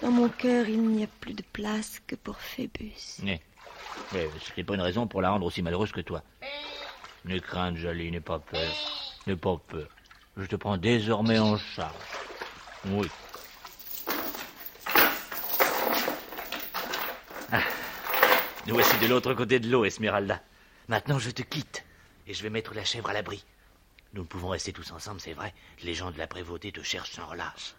Dans 0.03 0.11
mon 0.11 0.29
cœur, 0.29 0.68
il 0.68 0.83
n'y 0.83 1.05
a 1.05 1.09
plus 1.20 1.35
de 1.35 1.44
place 1.53 2.00
que 2.07 2.16
pour 2.16 2.38
Phébus. 2.38 3.18
Mais, 3.22 3.40
mais 4.12 4.29
ce 4.40 4.53
n'est 4.57 4.64
pas 4.64 4.74
une 4.74 4.81
raison 4.81 5.07
pour 5.07 5.22
la 5.22 5.31
rendre 5.31 5.46
aussi 5.46 5.62
malheureuse 5.62 5.92
que 5.92 6.00
toi. 6.00 6.22
N'aie 7.24 7.40
crainte, 7.40 7.76
Jolie, 7.76 8.11
n'aie 8.11 8.20
pas 8.20 8.38
peur. 8.38 8.72
N'aie 9.26 9.37
pas 9.37 9.57
peur. 9.68 9.88
Je 10.37 10.46
te 10.46 10.57
prends 10.57 10.76
désormais 10.76 11.38
en 11.38 11.59
charge. 11.59 11.94
Oui. 12.87 13.09
Ah. 17.53 17.62
Nous 18.66 18.74
voici 18.74 18.98
de 18.98 19.07
l'autre 19.07 19.35
côté 19.35 19.59
de 19.59 19.68
l'eau, 19.68 19.85
Esmeralda. 19.85 20.40
Maintenant, 20.88 21.18
je 21.18 21.31
te 21.31 21.42
quitte 21.42 21.85
et 22.26 22.35
je 22.35 22.42
vais 22.42 22.50
mettre 22.50 22.74
la 22.74 22.85
chèvre 22.85 23.11
à 23.11 23.12
l'abri. 23.12 23.44
Nous 24.14 24.22
ne 24.22 24.26
pouvons 24.26 24.48
rester 24.48 24.72
tous 24.72 24.90
ensemble, 24.92 25.20
c'est 25.20 25.35
vrai. 25.35 25.55
Les 25.83 25.94
gens 25.94 26.11
de 26.11 26.18
la 26.18 26.26
prévôté 26.26 26.72
te 26.72 26.83
cherchent 26.83 27.12
sans 27.12 27.26
relâche. 27.26 27.74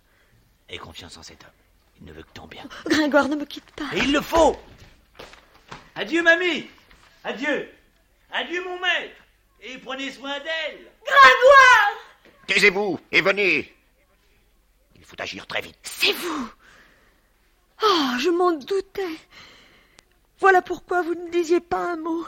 Aie 0.70 0.78
confiance 0.78 1.18
en 1.18 1.24
cet 1.24 1.44
homme. 1.44 1.50
Il 2.00 2.08
ne 2.08 2.14
veut 2.14 2.24
que 2.24 2.32
ton 2.34 2.48
bien. 2.48 2.64
Gringoire, 2.86 3.28
ne 3.28 3.36
me 3.36 3.46
quitte 3.46 3.70
pas. 3.76 3.90
Et 3.94 4.00
il 4.00 4.14
le 4.14 4.22
faut 4.22 4.58
Adieu, 6.02 6.24
mamie 6.24 6.68
Adieu 7.24 7.70
Adieu, 8.32 8.64
mon 8.64 8.80
maître 8.80 9.22
Et 9.62 9.78
prenez 9.78 10.12
soin 10.12 10.40
d'elle 10.40 10.92
Gringoire 11.06 11.92
Taisez-vous 12.48 13.00
et 13.12 13.22
venez. 13.22 13.72
Il 14.96 15.06
faut 15.06 15.16
agir 15.20 15.46
très 15.46 15.62
vite. 15.62 15.78
C'est 15.84 16.12
vous 16.14 16.50
Oh, 17.84 18.08
je 18.20 18.32
m'en 18.32 18.54
doutais. 18.54 19.16
Voilà 20.40 20.64
pourquoi 20.64 21.04
vous 21.04 21.14
ne 21.14 21.30
disiez 21.30 21.60
pas 21.60 21.92
un 21.92 21.98
mot. 21.98 22.26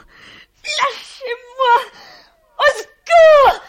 Lâchez-moi 0.62 1.90
Au 2.60 2.78
secours 2.78 3.60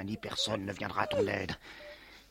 Rien 0.00 0.06
ni 0.06 0.16
personne 0.16 0.64
ne 0.64 0.72
viendra 0.72 1.02
à 1.02 1.06
ton 1.06 1.26
aide. 1.26 1.52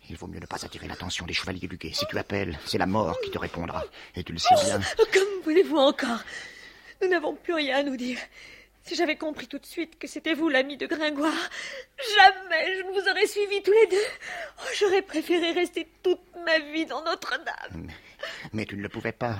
Il 0.09 0.17
vaut 0.17 0.25
mieux 0.25 0.39
ne 0.39 0.47
pas 0.47 0.65
attirer 0.65 0.87
l'attention 0.87 1.27
des 1.27 1.33
chevaliers 1.33 1.67
du 1.67 1.77
guet. 1.77 1.93
Si 1.93 2.03
tu 2.07 2.17
appelles, 2.17 2.57
c'est 2.65 2.79
la 2.79 2.87
mort 2.87 3.15
qui 3.21 3.29
te 3.29 3.37
répondra. 3.37 3.83
Et 4.15 4.23
tu 4.23 4.31
le 4.33 4.39
sais 4.39 4.55
bien. 4.65 4.79
Comme 5.13 5.43
voulez-vous 5.43 5.77
encore? 5.77 6.23
Nous 6.99 7.09
n'avons 7.09 7.35
plus 7.35 7.53
rien 7.53 7.77
à 7.77 7.83
nous 7.83 7.95
dire. 7.95 8.17
Si 8.85 8.95
j'avais 8.95 9.17
compris 9.17 9.45
tout 9.45 9.59
de 9.59 9.67
suite 9.67 9.99
que 9.99 10.07
c'était 10.07 10.33
vous 10.33 10.49
l'ami 10.49 10.77
de 10.77 10.87
Gringoire, 10.87 11.49
jamais 12.17 12.75
je 12.75 12.81
ne 12.87 12.91
vous 12.91 13.07
aurais 13.07 13.27
suivis 13.27 13.61
tous 13.61 13.71
les 13.73 13.85
deux. 13.85 14.07
Oh, 14.57 14.69
J'aurais 14.79 15.03
préféré 15.03 15.51
rester 15.51 15.87
toute 16.01 16.21
ma 16.43 16.57
vie 16.73 16.87
dans 16.87 17.03
Notre-Dame. 17.03 17.91
Mais 18.51 18.65
tu 18.65 18.77
ne 18.77 18.81
le 18.81 18.89
pouvais 18.89 19.11
pas. 19.11 19.37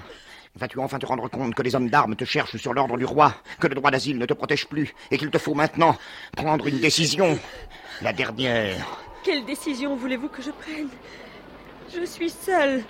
Vas-tu 0.55 0.79
enfin 0.79 0.99
te 0.99 1.05
rendre 1.05 1.29
compte 1.29 1.53
que 1.55 1.61
les 1.61 1.75
hommes 1.75 1.89
d'armes 1.89 2.15
te 2.15 2.25
cherchent 2.25 2.57
sur 2.57 2.73
l'ordre 2.73 2.97
du 2.97 3.05
roi, 3.05 3.33
que 3.59 3.67
le 3.67 3.75
droit 3.75 3.91
d'asile 3.91 4.17
ne 4.17 4.25
te 4.25 4.33
protège 4.33 4.67
plus, 4.67 4.93
et 5.11 5.17
qu'il 5.17 5.29
te 5.29 5.37
faut 5.37 5.53
maintenant 5.53 5.95
prendre 6.35 6.67
une 6.67 6.79
décision 6.79 7.37
La 8.01 8.11
dernière? 8.13 8.85
Quelle 9.23 9.45
décision 9.45 9.95
voulez-vous 9.95 10.27
que 10.29 10.41
je 10.41 10.51
prenne? 10.51 10.89
Je 11.93 12.03
suis 12.05 12.29
seule. 12.29 12.83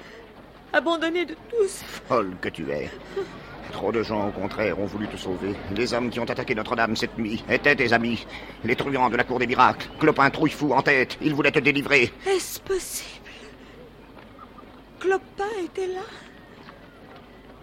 abandonnée 0.74 1.26
de 1.26 1.36
tous. 1.50 1.82
Folle 2.08 2.36
que 2.42 2.50
tu 2.50 2.70
es. 2.72 2.90
Trop 3.72 3.92
de 3.92 4.02
gens, 4.02 4.30
au 4.30 4.32
contraire, 4.32 4.80
ont 4.80 4.86
voulu 4.86 5.08
te 5.08 5.18
sauver. 5.18 5.54
Les 5.76 5.94
hommes 5.94 6.10
qui 6.10 6.20
ont 6.20 6.26
attaqué 6.30 6.56
Notre-Dame 6.56 6.96
cette 6.96 7.18
nuit 7.18 7.44
étaient 7.50 7.76
tes 7.76 7.94
amis. 7.94 8.26
Les 8.64 8.76
truands 8.76 9.10
de 9.10 9.18
la 9.18 9.24
cour 9.24 9.38
des 9.38 9.48
miracles. 9.48 9.88
Clopin 10.00 10.30
trouille-fou 10.30 10.74
en 10.74 10.82
tête. 10.82 11.18
Ils 11.22 11.36
voulaient 11.36 11.52
te 11.52 11.60
délivrer. 11.60 12.12
Est-ce 12.28 12.60
possible? 12.60 13.20
Clopin 15.00 15.46
était 15.64 15.88
là? 15.88 16.02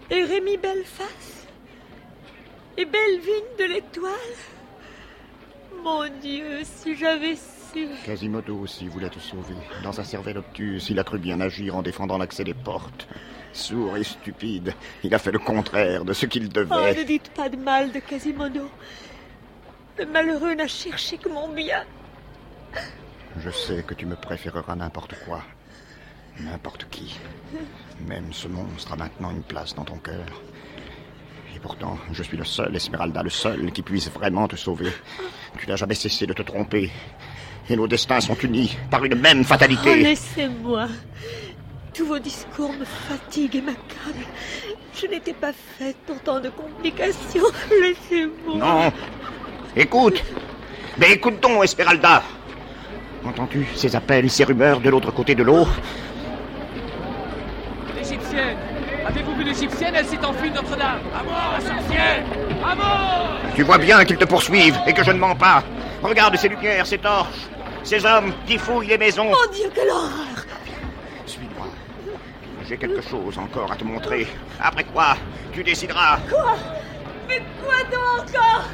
Et 0.09 0.23
Rémi 0.23 0.57
Belleface 0.57 1.47
Et 2.77 2.85
Bellevine 2.85 3.57
de 3.59 3.63
l'Étoile 3.65 4.13
Mon 5.83 6.07
Dieu, 6.21 6.61
si 6.63 6.95
j'avais 6.95 7.35
su 7.35 7.87
Quasimodo 8.05 8.57
aussi 8.57 8.87
voulait 8.87 9.09
te 9.09 9.19
sauver. 9.19 9.55
Dans 9.83 9.91
sa 9.91 10.05
cervelle 10.05 10.37
obtuse, 10.37 10.89
il 10.89 10.99
a 10.99 11.03
cru 11.03 11.19
bien 11.19 11.41
agir 11.41 11.75
en 11.75 11.81
défendant 11.81 12.17
l'accès 12.17 12.45
des 12.45 12.53
portes. 12.53 13.07
Sourd 13.51 13.97
et 13.97 14.03
stupide, 14.03 14.73
il 15.03 15.13
a 15.13 15.19
fait 15.19 15.31
le 15.31 15.39
contraire 15.39 16.05
de 16.05 16.13
ce 16.13 16.25
qu'il 16.25 16.47
devait. 16.49 16.69
Oh, 16.71 16.97
ne 16.97 17.03
dites 17.03 17.29
pas 17.31 17.49
de 17.49 17.57
mal 17.57 17.91
de 17.91 17.99
Quasimodo. 17.99 18.69
Le 19.97 20.05
malheureux 20.05 20.53
n'a 20.53 20.67
cherché 20.67 21.17
que 21.17 21.27
mon 21.27 21.49
bien. 21.49 21.83
Je 23.39 23.49
sais 23.49 23.83
que 23.83 23.93
tu 23.93 24.05
me 24.05 24.15
préféreras 24.15 24.75
n'importe 24.75 25.15
quoi. 25.25 25.41
N'importe 26.39 26.87
qui. 26.89 27.19
Même 28.07 28.31
ce 28.31 28.47
monstre 28.47 28.93
a 28.93 28.95
maintenant 28.95 29.31
une 29.31 29.43
place 29.43 29.73
dans 29.75 29.83
ton 29.83 29.97
cœur. 29.97 30.25
Et 31.55 31.59
pourtant, 31.59 31.97
je 32.11 32.21
suis 32.21 32.37
le 32.37 32.45
seul, 32.45 32.75
Esmeralda, 32.75 33.23
le 33.23 33.29
seul 33.31 33.71
qui 33.71 33.81
puisse 33.81 34.11
vraiment 34.11 34.47
te 34.47 34.55
sauver. 34.55 34.91
Tu 35.57 35.67
n'as 35.67 35.75
jamais 35.75 35.95
cessé 35.95 36.27
de 36.27 36.33
te 36.33 36.43
tromper. 36.43 36.91
Et 37.69 37.75
nos 37.75 37.87
destins 37.87 38.21
sont 38.21 38.35
unis 38.35 38.77
par 38.91 39.03
une 39.03 39.15
même 39.15 39.43
fatalité. 39.43 39.89
Oh, 39.91 39.95
laissez-moi. 39.95 40.87
Tous 41.93 42.05
vos 42.05 42.19
discours 42.19 42.71
me 42.73 42.85
fatiguent 42.85 43.55
et 43.55 43.61
m'accablent. 43.61 44.27
Je 44.93 45.07
n'étais 45.07 45.33
pas 45.33 45.51
faite 45.51 45.97
pour 46.05 46.19
tant 46.21 46.39
de 46.39 46.49
complications. 46.49 47.43
Laissez-moi. 47.81 48.55
Non. 48.57 48.93
Écoute. 49.75 50.23
Mais 50.99 51.13
écoute 51.13 51.39
donc, 51.41 51.63
Esmeralda. 51.63 52.21
Entends-tu 53.25 53.67
ces 53.75 53.95
appels, 53.95 54.29
ces 54.29 54.43
rumeurs 54.43 54.79
de 54.79 54.89
l'autre 54.89 55.11
côté 55.11 55.33
de 55.35 55.43
l'eau 55.43 55.67
L'Égyptienne 57.95 58.57
Avez-vous 59.47 59.59
vu 59.59 59.65
l'Égyptienne 59.65 59.93
Elle 59.95 60.05
s'est 60.05 60.25
enfuie 60.25 60.49
de 60.49 60.55
Notre-Dame 60.55 60.99
À 61.17 61.23
mort, 61.23 61.53
la 61.53 61.61
sorcière 61.61 62.23
À 62.65 62.75
mort 62.75 63.29
Tu 63.55 63.63
vois 63.63 63.77
bien 63.77 64.03
qu'ils 64.05 64.17
te 64.17 64.25
poursuivent 64.25 64.77
et 64.85 64.93
que 64.93 65.03
je 65.03 65.11
ne 65.11 65.19
mens 65.19 65.35
pas. 65.35 65.63
Regarde 66.01 66.35
ces 66.37 66.49
lumières, 66.49 66.85
ces 66.85 66.97
torches, 66.97 67.47
ces 67.83 68.05
hommes 68.05 68.33
qui 68.45 68.57
fouillent 68.57 68.87
les 68.87 68.97
maisons. 68.97 69.25
Mon 69.25 69.51
Dieu, 69.53 69.69
quelle 69.73 69.89
horreur 69.89 70.45
Suis-moi. 71.25 71.67
J'ai 72.67 72.77
quelque 72.77 73.01
chose 73.01 73.37
encore 73.37 73.71
à 73.71 73.75
te 73.75 73.83
montrer. 73.83 74.27
Après 74.61 74.83
quoi, 74.83 75.15
tu 75.53 75.63
décideras. 75.63 76.19
Quoi? 76.29 76.55
Mais 77.27 77.41
quoi 77.63 77.83
donc 77.91 78.29
encore? 78.29 78.65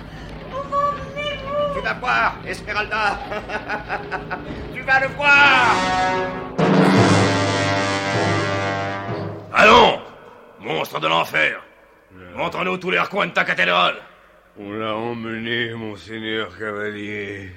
Où 0.51 0.69
m'emmenez-vous 0.69 1.79
Tu 1.79 1.85
vas 1.85 1.93
voir, 1.93 2.35
Esmeralda. 2.47 3.19
tu 4.73 4.81
vas 4.81 4.99
le 4.99 5.07
voir. 5.15 5.75
Allons 9.55 10.02
Monstre 10.63 10.99
de 10.99 11.07
l'enfer 11.07 11.61
Montre-nous 12.35 12.77
tous 12.77 12.91
les 12.91 12.99
recoins 12.99 13.27
de 13.27 13.31
ta 13.33 13.43
cathédrale 13.43 13.95
On 14.57 14.71
l'a 14.71 14.95
emmené, 14.95 15.73
monseigneur 15.73 16.57
cavalier. 16.57 17.49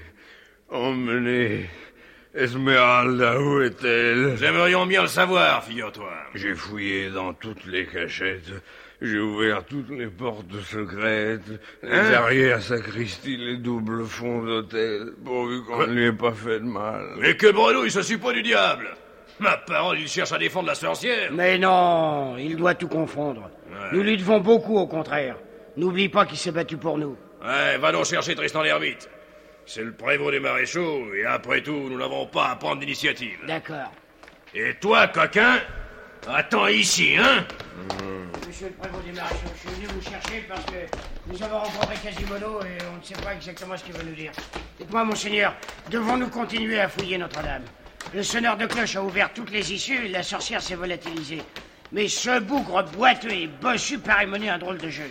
Emmené. 0.71 1.69
Esmeralda, 2.35 3.41
où 3.41 3.61
est-elle? 3.63 4.33
Nous 4.33 4.45
aimerions 4.45 4.87
bien 4.87 5.03
le 5.03 5.09
savoir, 5.09 5.63
figure-toi. 5.65 6.11
J'ai 6.35 6.55
fouillé 6.55 7.11
dans 7.11 7.33
toutes 7.33 7.65
les 7.67 7.87
cachettes. 7.87 8.51
J'ai 9.03 9.19
ouvert 9.19 9.65
toutes 9.65 9.91
les 9.91 10.07
portes 10.07 10.59
secrètes, 10.63 11.49
les 11.83 11.91
Hein? 11.91 12.13
arrières 12.15 12.63
sacristies, 12.63 13.37
les 13.37 13.59
doubles 13.59 14.05
fonds 14.07 14.43
d'hôtel, 14.43 15.13
pourvu 15.25 15.63
qu'on 15.65 15.87
ne 15.87 15.93
lui 15.93 16.07
ait 16.07 16.13
pas 16.13 16.33
fait 16.33 16.61
de 16.61 16.65
mal. 16.65 17.05
Mais 17.19 17.37
que 17.37 17.51
bredouille, 17.53 17.91
ce 17.91 18.01
suppôt 18.03 18.33
du 18.33 18.43
diable? 18.43 18.89
Ma 19.39 19.57
parole, 19.59 19.99
il 19.99 20.09
cherche 20.09 20.33
à 20.33 20.39
défendre 20.39 20.69
la 20.69 20.75
sorcière 20.75 21.31
Mais 21.33 21.59
non, 21.59 22.37
il 22.39 22.57
doit 22.57 22.75
tout 22.75 22.89
confondre. 22.89 23.51
Nous 23.93 24.03
lui 24.03 24.17
devons 24.17 24.41
beaucoup, 24.41 24.79
au 24.79 24.87
contraire. 24.87 25.37
N'oublie 25.77 26.09
pas 26.09 26.25
qu'il 26.25 26.39
s'est 26.39 26.53
battu 26.53 26.77
pour 26.77 26.97
nous. 26.97 27.17
Ouais, 27.45 27.77
va 27.79 27.93
donc 27.93 28.07
chercher 28.07 28.35
Tristan 28.35 28.63
l'ermite. 28.63 29.09
C'est 29.67 29.83
le 29.83 29.93
prévôt 29.93 30.31
des 30.31 30.41
maréchaux, 30.41 31.13
et 31.15 31.27
après 31.27 31.61
tout, 31.61 31.89
nous 31.91 31.99
n'avons 31.99 32.27
pas 32.27 32.51
à 32.51 32.57
prendre 32.57 32.81
d'initiative. 32.81 33.39
D'accord. 33.47 33.93
Et 34.55 34.75
toi, 34.81 35.09
coquin 35.09 35.59
Attends 36.29 36.67
ici, 36.69 37.15
hein? 37.19 37.45
Monsieur 38.47 38.69
le 38.69 38.73
prévôt 38.73 39.01
des 39.05 39.13
maréchaux, 39.13 39.47
je 39.55 39.61
suis 39.61 39.77
venu 39.77 39.87
vous 39.95 40.03
chercher 40.03 40.45
parce 40.49 40.65
que 40.65 41.31
nous 41.31 41.43
avons 41.43 41.59
rencontré 41.59 41.95
Quasimodo 42.03 42.61
et 42.63 42.79
on 42.93 42.99
ne 42.99 43.05
sait 43.05 43.23
pas 43.23 43.35
exactement 43.35 43.77
ce 43.77 43.85
qu'il 43.85 43.93
veut 43.93 44.05
nous 44.05 44.15
dire. 44.15 44.33
Dites-moi, 44.79 45.05
monseigneur, 45.05 45.55
devons-nous 45.91 46.29
continuer 46.29 46.81
à 46.81 46.89
fouiller 46.89 47.19
Notre-Dame? 47.19 47.63
Le 48.15 48.23
sonneur 48.23 48.57
de 48.57 48.67
cloche 48.67 48.97
a 48.97 49.03
ouvert 49.03 49.33
toutes 49.35 49.51
les 49.51 49.73
issues 49.73 50.07
et 50.07 50.09
la 50.09 50.23
sorcière 50.23 50.63
s'est 50.63 50.75
volatilisée. 50.75 51.43
Mais 51.93 52.09
ce 52.09 52.41
bougre 52.41 52.83
boiteux 52.85 53.31
et 53.31 53.47
bossu 53.47 53.99
paraît 53.99 54.27
mener 54.27 54.49
un 54.51 54.59
drôle 54.59 54.79
de 54.79 54.89
jeu. 54.89 55.11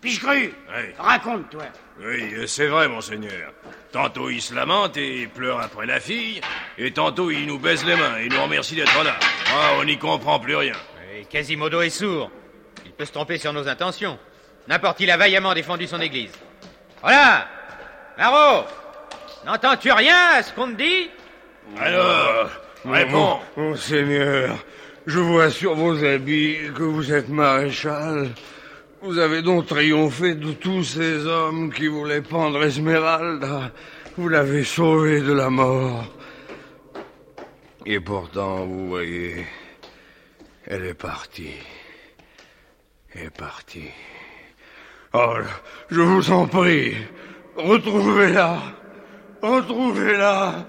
Piche-cru, 0.00 0.54
Ouais. 0.68 0.94
raconte-toi. 0.98 1.64
Oui, 2.00 2.34
c'est 2.46 2.66
vrai, 2.66 2.88
monseigneur. 2.88 3.52
Tantôt 3.92 4.28
il 4.28 4.42
se 4.42 4.54
lamente 4.54 4.96
et 4.96 5.26
pleure 5.28 5.60
après 5.60 5.86
la 5.86 6.00
fille, 6.00 6.40
et 6.78 6.90
tantôt 6.92 7.30
il 7.30 7.46
nous 7.46 7.58
baise 7.58 7.84
les 7.84 7.94
mains 7.96 8.16
et 8.18 8.28
nous 8.28 8.42
remercie 8.42 8.74
d'être 8.74 9.02
là. 9.04 9.16
Ah, 9.52 9.72
on 9.78 9.84
n'y 9.84 9.96
comprend 9.98 10.40
plus 10.40 10.56
rien. 10.56 10.74
Et 11.16 11.24
Quasimodo 11.24 11.80
est 11.80 11.90
sourd. 11.90 12.30
Il 12.84 12.92
peut 12.92 13.04
se 13.04 13.12
tromper 13.12 13.38
sur 13.38 13.52
nos 13.52 13.66
intentions. 13.68 14.18
N'importe, 14.66 15.00
il 15.00 15.10
a 15.10 15.16
vaillamment 15.16 15.54
défendu 15.54 15.86
son 15.86 16.00
église. 16.00 16.32
Voilà 17.00 17.46
Marot 18.18 18.64
N'entends-tu 19.46 19.92
rien 19.92 20.16
à 20.34 20.42
ce 20.42 20.52
qu'on 20.52 20.68
te 20.72 20.76
dit? 20.82 21.10
Alors, 21.78 22.50
réponds. 22.84 23.38
Mon- 23.56 23.70
Monseigneur, 23.70 24.56
je 25.06 25.18
vois 25.18 25.50
sur 25.50 25.74
vos 25.74 26.02
habits 26.04 26.56
que 26.74 26.82
vous 26.82 27.12
êtes 27.12 27.28
maréchal. 27.28 28.28
Vous 29.02 29.18
avez 29.18 29.42
donc 29.42 29.66
triomphé 29.66 30.34
de 30.34 30.52
tous 30.52 30.84
ces 30.84 31.26
hommes 31.26 31.72
qui 31.72 31.88
voulaient 31.88 32.22
pendre 32.22 32.62
Esmeralda. 32.64 33.70
Vous 34.16 34.28
l'avez 34.28 34.64
sauvée 34.64 35.20
de 35.20 35.32
la 35.32 35.50
mort. 35.50 36.04
Et 37.86 38.00
pourtant, 38.00 38.64
vous 38.64 38.88
voyez, 38.88 39.44
elle 40.66 40.86
est 40.86 40.94
partie. 40.94 41.54
Elle 43.14 43.26
est 43.26 43.30
partie. 43.36 43.90
Oh, 45.12 45.34
je 45.90 46.00
vous 46.00 46.30
en 46.32 46.46
prie, 46.46 46.94
retrouvez-la. 47.56 48.58
Retrouvez-la. 49.42 50.66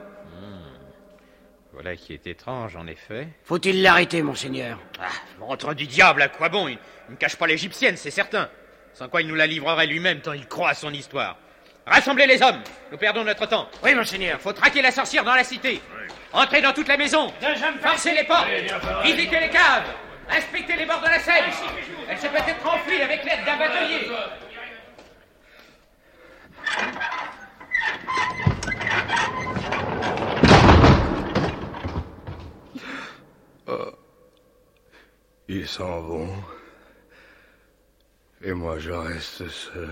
Voilà 1.76 1.96
qui 1.98 2.14
est 2.14 2.26
étrange, 2.26 2.78
en 2.78 2.88
effet. 2.88 3.28
Faut-il 3.44 3.82
l'arrêter, 3.82 4.22
monseigneur? 4.22 4.80
Ah, 4.98 5.10
ventre 5.40 5.74
du 5.74 5.86
diable, 5.86 6.22
à 6.22 6.30
quoi 6.30 6.48
bon? 6.48 6.70
Il, 6.70 6.78
il 7.10 7.12
ne 7.12 7.18
cache 7.18 7.36
pas 7.36 7.48
l'égyptienne, 7.48 7.98
c'est 7.98 8.12
certain. 8.12 8.50
Sans 8.94 9.10
quoi 9.10 9.22
il 9.22 9.28
nous 9.28 9.36
la 9.36 9.46
livrerait 9.46 9.86
lui-même 9.86 10.22
tant 10.22 10.32
il 10.32 10.48
croit 10.48 10.70
à 10.70 10.74
son 10.74 10.92
histoire. 10.94 11.38
Rassemblez 11.86 12.26
les 12.28 12.42
hommes 12.42 12.62
Nous 12.92 12.98
perdons 12.98 13.26
notre 13.26 13.46
temps. 13.46 13.68
Oui, 13.84 13.94
monseigneur. 13.94 14.40
Il 14.40 14.42
faut 14.42 14.54
traquer 14.54 14.82
la 14.82 14.92
sorcière 14.92 15.26
dans 15.26 15.36
la 15.36 15.44
cité. 15.44 15.82
Entrez 16.32 16.62
dans 16.62 16.72
toute 16.72 16.88
la 16.88 16.98
maison. 16.98 17.32
Forcez 17.82 18.14
les 18.14 18.24
portes. 18.24 18.48
Visitez 19.04 19.40
les 19.40 19.50
caves. 19.50 19.94
Inspectez 20.30 20.78
les 20.78 20.86
bords 20.86 21.02
de 21.02 21.10
la 21.10 21.20
Seine. 21.20 21.44
Elle 22.10 22.18
s'est 22.18 22.30
peut-être 22.30 22.66
enfuie 22.66 23.02
avec 23.02 23.24
l'aide 23.26 23.46
d'un 23.46 23.58
batelier. 23.58 24.10
Ils 35.48 35.68
s'en 35.68 36.02
vont. 36.02 36.44
Et 38.44 38.54
moi, 38.54 38.78
je 38.80 38.92
reste 38.92 39.48
seul. 39.48 39.90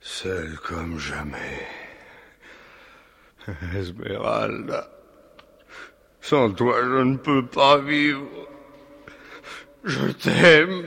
Seul 0.00 0.56
comme 0.58 0.98
jamais. 0.98 1.66
Esmeralda. 3.76 4.88
Sans 6.20 6.52
toi, 6.52 6.80
je 6.82 7.02
ne 7.02 7.16
peux 7.16 7.46
pas 7.46 7.78
vivre. 7.78 8.48
Je 9.84 10.08
t'aime. 10.12 10.84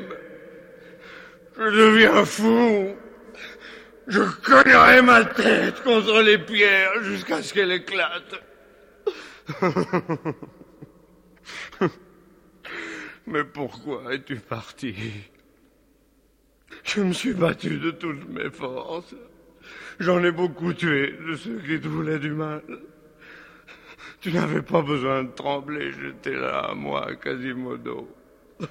Je 1.58 1.64
deviens 1.64 2.26
fou. 2.26 2.96
Je 4.08 4.22
cognerai 4.22 5.02
ma 5.02 5.26
tête 5.26 5.82
contre 5.84 6.22
les 6.22 6.38
pierres 6.38 7.02
jusqu'à 7.04 7.42
ce 7.42 7.54
qu'elle 7.54 7.72
éclate. 7.72 8.42
Mais 13.28 13.44
pourquoi 13.44 14.14
es-tu 14.14 14.38
parti? 14.38 14.96
Je 16.84 17.02
me 17.02 17.14
suis 17.14 17.34
battu 17.34 17.78
de 17.78 17.92
toutes 17.92 18.28
mes 18.30 18.50
forces. 18.50 19.16
J'en 20.00 20.24
ai 20.24 20.32
beaucoup 20.32 20.74
tué 20.74 21.12
de 21.12 21.36
ceux 21.36 21.60
qui 21.60 21.80
te 21.80 21.88
voulaient 21.88 22.20
du 22.20 22.32
mal. 22.32 22.64
Tu 24.22 24.32
n'avais 24.32 24.62
pas 24.62 24.82
besoin 24.82 25.24
de 25.24 25.32
trembler, 25.32 25.92
j'étais 25.92 26.36
là, 26.36 26.74
moi, 26.76 27.16
Quasimodo. 27.16 28.10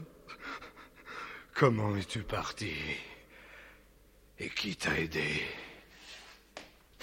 Comment 1.54 1.96
es-tu 1.96 2.20
parti? 2.20 2.72
Et 4.38 4.48
qui 4.48 4.76
t'a 4.76 4.98
aidé? 4.98 5.42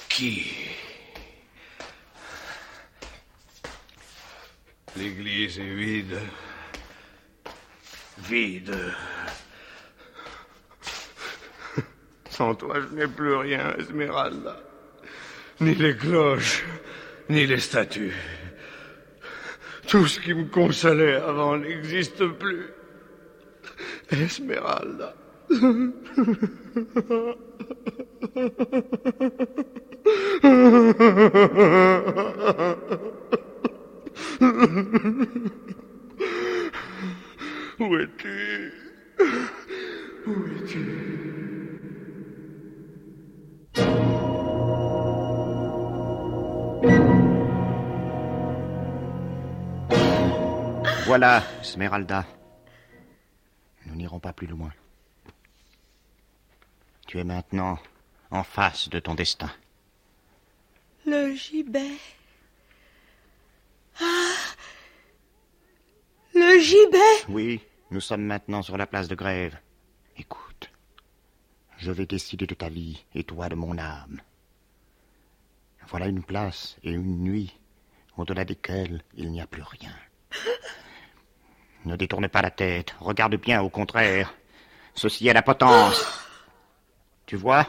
Qui? 0.10 0.51
L'église 4.97 5.60
est 5.60 5.73
vide. 5.73 6.17
Vide. 8.30 8.75
Sans 12.30 12.56
toi, 12.56 12.75
je 12.82 12.95
n'ai 12.95 13.08
plus 13.08 13.36
rien, 13.36 13.73
Esmeralda. 13.77 14.62
Ni 15.62 15.75
les 15.75 15.95
cloches, 15.95 16.65
ni 17.30 17.45
les 17.45 17.60
statues. 17.60 18.15
Tout 19.88 20.08
ce 20.08 20.19
qui 20.19 20.34
me 20.34 20.45
consolait 20.45 21.15
avant 21.15 21.58
n'existe 21.58 22.27
plus. 22.27 22.65
Esmeralda. 24.12 25.15
Où 34.41 34.47
es-tu? 37.95 38.73
Où 40.25 40.34
es-tu? 40.47 40.84
Voilà, 51.06 51.43
Smeralda. 51.62 52.25
Nous 53.86 53.93
n'irons 53.93 54.19
pas 54.19 54.34
plus 54.34 54.47
loin. 54.47 54.73
Tu 57.06 57.19
es 57.19 57.23
maintenant 57.23 57.77
en 58.32 58.43
face 58.43 58.89
de 58.89 58.97
ton 58.97 59.13
destin. 59.13 59.51
Le 61.06 61.36
gibet. 61.36 61.99
Ah 63.99 64.36
Le 66.34 66.60
gibet 66.60 67.25
Oui, 67.30 67.62
nous 67.91 68.01
sommes 68.01 68.23
maintenant 68.23 68.62
sur 68.62 68.77
la 68.77 68.88
place 68.88 69.08
de 69.08 69.15
grève. 69.15 69.58
Écoute, 70.17 70.71
je 71.77 71.91
vais 71.91 72.06
décider 72.06 72.47
de 72.47 72.56
ta 72.56 72.69
vie 72.69 73.04
et 73.13 73.23
toi 73.23 73.49
de 73.49 73.56
mon 73.56 73.77
âme. 73.77 74.21
Voilà 75.88 76.08
une 76.08 76.23
place 76.23 76.77
et 76.84 76.91
une 76.91 77.23
nuit 77.23 77.60
au-delà 78.17 78.45
desquelles 78.45 79.04
il 79.15 79.32
n'y 79.32 79.41
a 79.41 79.47
plus 79.47 79.63
rien. 79.63 79.93
Ne 81.86 81.95
détourne 81.95 82.30
pas 82.30 82.41
la 82.41 82.51
tête, 82.51 82.95
regarde 82.99 83.36
bien 83.36 83.62
au 83.62 83.69
contraire. 83.69 84.34
Ceci 84.93 85.27
est 85.27 85.34
la 85.34 85.41
potence. 85.41 86.06
Tu 87.25 87.36
vois? 87.36 87.67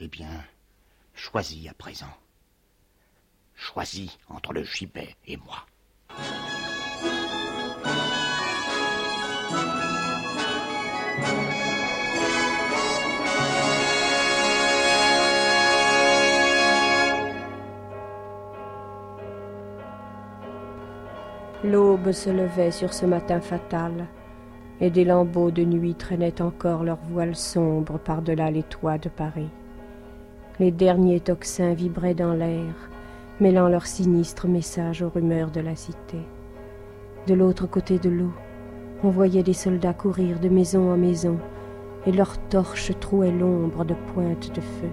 Eh 0.00 0.08
bien, 0.08 0.44
choisis 1.14 1.68
à 1.68 1.74
présent. 1.74 2.12
Choisis 3.60 4.16
entre 4.30 4.52
le 4.52 4.62
gibet 4.62 5.16
et 5.26 5.36
moi. 5.36 5.66
L'aube 21.64 22.12
se 22.12 22.30
levait 22.30 22.70
sur 22.70 22.94
ce 22.94 23.04
matin 23.04 23.40
fatal, 23.40 24.06
et 24.80 24.90
des 24.90 25.04
lambeaux 25.04 25.50
de 25.50 25.64
nuit 25.64 25.96
traînaient 25.96 26.40
encore 26.40 26.84
leurs 26.84 27.04
voiles 27.10 27.34
sombres 27.34 27.98
par-delà 27.98 28.52
les 28.52 28.62
toits 28.62 28.98
de 28.98 29.08
Paris. 29.08 29.50
Les 30.60 30.70
derniers 30.70 31.20
tocsins 31.20 31.74
vibraient 31.74 32.14
dans 32.14 32.34
l'air, 32.34 32.72
mêlant 33.40 33.68
leurs 33.68 33.86
sinistres 33.86 34.48
messages 34.48 35.02
aux 35.02 35.10
rumeurs 35.10 35.50
de 35.50 35.60
la 35.60 35.76
cité. 35.76 36.18
De 37.26 37.34
l'autre 37.34 37.66
côté 37.66 37.98
de 37.98 38.10
l'eau, 38.10 38.32
on 39.04 39.10
voyait 39.10 39.42
des 39.44 39.52
soldats 39.52 39.94
courir 39.94 40.40
de 40.40 40.48
maison 40.48 40.92
en 40.92 40.96
maison, 40.96 41.38
et 42.06 42.12
leurs 42.12 42.38
torches 42.48 42.92
trouaient 42.98 43.30
l'ombre 43.30 43.84
de 43.84 43.94
pointes 44.12 44.54
de 44.54 44.60
feu. 44.60 44.90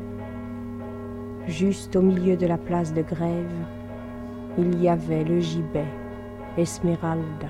Juste 1.48 1.96
au 1.96 2.02
milieu 2.02 2.38
de 2.38 2.46
la 2.46 2.58
place 2.58 2.94
de 2.94 3.02
grève, 3.02 3.52
il 4.58 4.82
y 4.82 4.90
avait 4.90 5.24
le 5.24 5.40
gibet 5.40 5.86
Esmeralda 6.58 7.50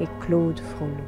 et 0.00 0.08
Claude 0.20 0.60
Frollo. 0.60 1.04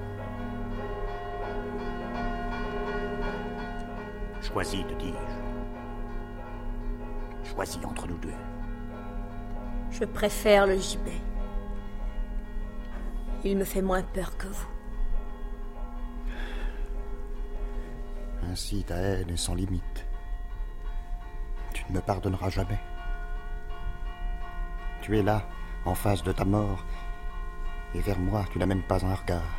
Choisis, 4.40 4.84
te 4.86 4.94
dis-je. 4.94 5.16
Choisis 7.50 7.84
entre 7.84 8.06
nous 8.08 8.18
deux. 8.18 8.30
Je 10.02 10.06
préfère 10.08 10.66
le 10.66 10.78
gibet. 10.78 11.22
Il 13.44 13.56
me 13.56 13.62
fait 13.62 13.82
moins 13.82 14.02
peur 14.02 14.36
que 14.36 14.48
vous. 14.48 14.66
Ainsi 18.50 18.82
ta 18.82 18.96
haine 18.96 19.30
est 19.30 19.36
sans 19.36 19.54
limite. 19.54 20.04
Tu 21.72 21.84
ne 21.88 21.94
me 21.94 22.00
pardonneras 22.00 22.50
jamais. 22.50 22.80
Tu 25.02 25.16
es 25.16 25.22
là, 25.22 25.48
en 25.84 25.94
face 25.94 26.24
de 26.24 26.32
ta 26.32 26.44
mort, 26.44 26.84
et 27.94 28.00
vers 28.00 28.18
moi 28.18 28.44
tu 28.50 28.58
n'as 28.58 28.66
même 28.66 28.82
pas 28.82 29.06
un 29.06 29.14
regard. 29.14 29.54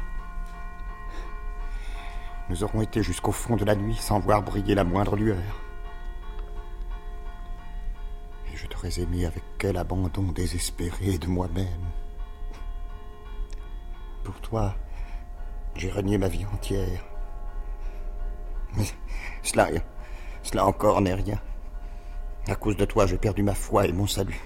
Nous 2.50 2.66
aurons 2.66 2.82
été 2.82 3.02
jusqu'au 3.02 3.32
fond 3.32 3.56
de 3.56 3.64
la 3.64 3.76
nuit 3.76 3.96
sans 3.96 4.20
voir 4.20 4.44
briller 4.44 4.76
la 4.76 4.84
moindre 4.84 5.16
lueur. 5.16 5.63
Aimé 8.86 9.26
avec 9.26 9.44
quel 9.58 9.78
abandon 9.78 10.24
désespéré 10.34 11.18
de 11.18 11.28
moi-même. 11.28 11.66
Pour 14.24 14.40
toi, 14.42 14.76
j'ai 15.74 15.90
renié 15.90 16.18
ma 16.18 16.28
vie 16.28 16.46
entière. 16.46 17.04
Mais 18.76 18.86
cela, 19.42 19.70
cela 20.44 20.66
encore 20.66 21.00
n'est 21.02 21.14
rien. 21.14 21.42
À 22.48 22.56
cause 22.56 22.76
de 22.76 22.84
toi, 22.84 23.08
j'ai 23.08 23.18
perdu 23.18 23.42
ma 23.42 23.56
foi 23.56 23.88
et 23.88 23.94
mon 23.94 24.06
salut. 24.06 24.42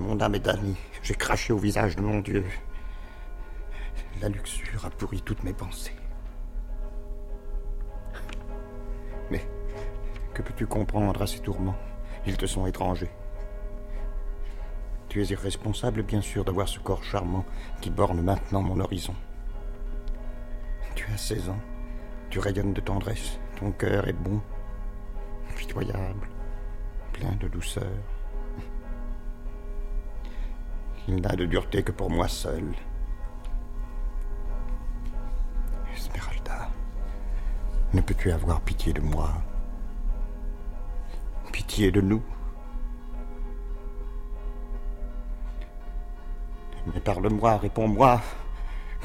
Mon 0.00 0.20
âme 0.20 0.34
est 0.34 0.40
damnée. 0.40 0.74
J'ai 1.02 1.14
craché 1.14 1.52
au 1.52 1.58
visage 1.58 1.94
de 1.94 2.02
mon 2.02 2.18
Dieu. 2.18 2.44
La 4.20 4.28
luxure 4.28 4.84
a 4.84 4.90
pourri 4.90 5.22
toutes 5.22 5.44
mes 5.44 5.54
pensées. 5.54 5.96
Mais 9.30 9.46
que 10.34 10.42
peux-tu 10.42 10.66
comprendre 10.66 11.22
à 11.22 11.26
ces 11.26 11.38
tourments? 11.38 11.76
Ils 12.26 12.36
te 12.36 12.46
sont 12.46 12.66
étrangers. 12.66 13.10
Tu 15.08 15.22
es 15.22 15.26
irresponsable, 15.26 16.02
bien 16.02 16.20
sûr, 16.20 16.44
d'avoir 16.44 16.68
ce 16.68 16.80
corps 16.80 17.04
charmant 17.04 17.44
qui 17.80 17.90
borne 17.90 18.20
maintenant 18.20 18.62
mon 18.62 18.80
horizon. 18.80 19.14
Tu 20.94 21.06
as 21.12 21.18
16 21.18 21.50
ans. 21.50 21.60
Tu 22.30 22.38
rayonnes 22.38 22.72
de 22.72 22.80
tendresse. 22.80 23.38
Ton 23.56 23.70
cœur 23.70 24.08
est 24.08 24.12
bon, 24.12 24.40
pitoyable, 25.54 26.28
plein 27.12 27.32
de 27.36 27.46
douceur. 27.46 27.92
Il 31.06 31.20
n'a 31.20 31.36
de 31.36 31.44
dureté 31.44 31.82
que 31.82 31.92
pour 31.92 32.10
moi 32.10 32.26
seul. 32.26 32.74
Esmeralda, 35.94 36.70
ne 37.92 38.00
peux-tu 38.00 38.32
avoir 38.32 38.60
pitié 38.62 38.92
de 38.92 39.00
moi? 39.00 39.30
Pitié 41.66 41.90
de 41.90 42.02
nous 42.02 42.22
Mais 46.86 47.00
parle-moi, 47.00 47.56
réponds-moi. 47.56 48.20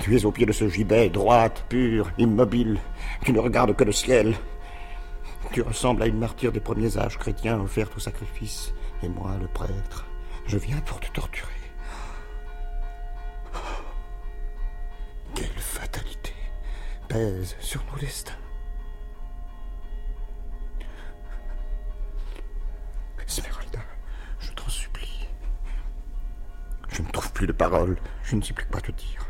Tu 0.01 0.17
es 0.17 0.25
au 0.25 0.31
pied 0.31 0.45
de 0.45 0.51
ce 0.51 0.67
gibet, 0.67 1.09
droite, 1.09 1.63
pure, 1.69 2.11
immobile. 2.17 2.77
Tu 3.23 3.31
ne 3.31 3.39
regardes 3.39 3.73
que 3.77 3.85
le 3.85 3.93
ciel. 3.93 4.35
Tu 5.53 5.61
ressembles 5.61 6.03
à 6.03 6.07
une 6.07 6.19
martyre 6.19 6.51
des 6.51 6.59
premiers 6.59 6.97
âges 6.97 7.17
chrétiens 7.17 7.61
offerte 7.61 7.95
au 7.95 8.01
sacrifice. 8.01 8.73
Et 9.03 9.07
moi, 9.07 9.31
le 9.39 9.47
prêtre, 9.47 10.05
je 10.45 10.57
viens 10.57 10.81
pour 10.81 10.99
te 10.99 11.09
torturer. 11.11 11.53
Quelle 15.33 15.47
fatalité 15.57 16.33
pèse 17.07 17.55
sur 17.61 17.81
nos 17.89 17.99
destins. 17.99 18.33
Esmeralda, 23.29 23.79
je 24.39 24.51
t'en 24.53 24.67
supplie. 24.69 25.27
Je 26.89 27.03
ne 27.03 27.11
trouve 27.11 27.31
plus 27.31 27.45
de 27.45 27.51
paroles. 27.51 27.95
Je 28.23 28.35
ne 28.35 28.41
sais 28.41 28.53
plus 28.53 28.65
quoi 28.65 28.81
te 28.81 28.91
dire. 28.91 29.27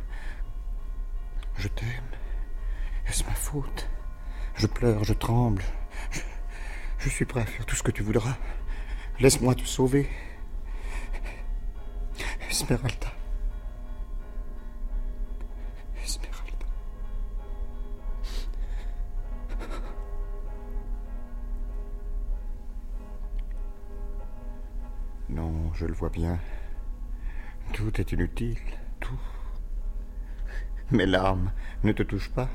Je 1.57 1.67
t'aime. 1.67 2.09
Est-ce 3.05 3.25
ma 3.25 3.33
faute? 3.33 3.89
Je 4.55 4.67
pleure, 4.67 5.03
je 5.03 5.11
tremble. 5.11 5.63
Je, 6.11 6.21
je 6.99 7.09
suis 7.09 7.25
prêt 7.25 7.41
à 7.41 7.45
faire 7.45 7.65
tout 7.65 7.75
ce 7.75 7.83
que 7.83 7.91
tu 7.91 8.01
voudras. 8.01 8.37
Laisse-moi 9.19 9.53
te 9.53 9.65
sauver. 9.65 10.09
Esmeralda. 12.49 13.11
Je 25.79 25.85
le 25.85 25.93
vois 25.93 26.09
bien. 26.09 26.37
Tout 27.71 28.01
est 28.01 28.11
inutile, 28.11 28.57
tout. 28.99 29.19
Mes 30.91 31.05
larmes 31.05 31.51
ne 31.83 31.93
te 31.93 32.03
touchent 32.03 32.31
pas. 32.31 32.49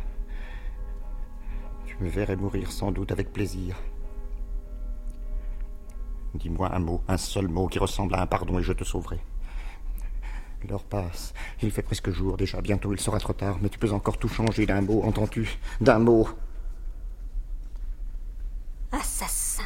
Tu 1.87 1.97
me 2.01 2.09
verrais 2.09 2.37
mourir 2.37 2.71
sans 2.71 2.93
doute 2.93 3.13
avec 3.13 3.33
plaisir. 3.33 3.77
Dis-moi 6.35 6.75
un 6.75 6.81
mot, 6.81 7.01
un 7.09 7.17
seul 7.17 7.49
mot 7.49 7.67
qui 7.67 7.79
ressemble 7.79 8.15
à 8.15 8.21
un 8.21 8.27
pardon 8.27 8.59
et 8.59 8.63
je 8.63 8.75
te 8.75 8.85
sauverai. 8.85 9.21
L'heure 10.69 10.85
passe. 10.85 11.33
Il 11.63 11.71
fait 11.71 11.83
presque 11.83 12.11
jour 12.11 12.37
déjà. 12.37 12.61
Bientôt 12.61 12.93
il 12.93 13.01
sera 13.01 13.19
trop 13.21 13.33
tard. 13.33 13.59
Mais 13.63 13.71
tu 13.71 13.79
peux 13.79 13.93
encore 13.93 14.19
tout 14.19 14.29
changer 14.29 14.67
d'un 14.67 14.83
mot, 14.83 15.03
entends-tu? 15.03 15.59
D'un 15.81 15.99
mot. 15.99 16.29
Assassin. 18.93 19.63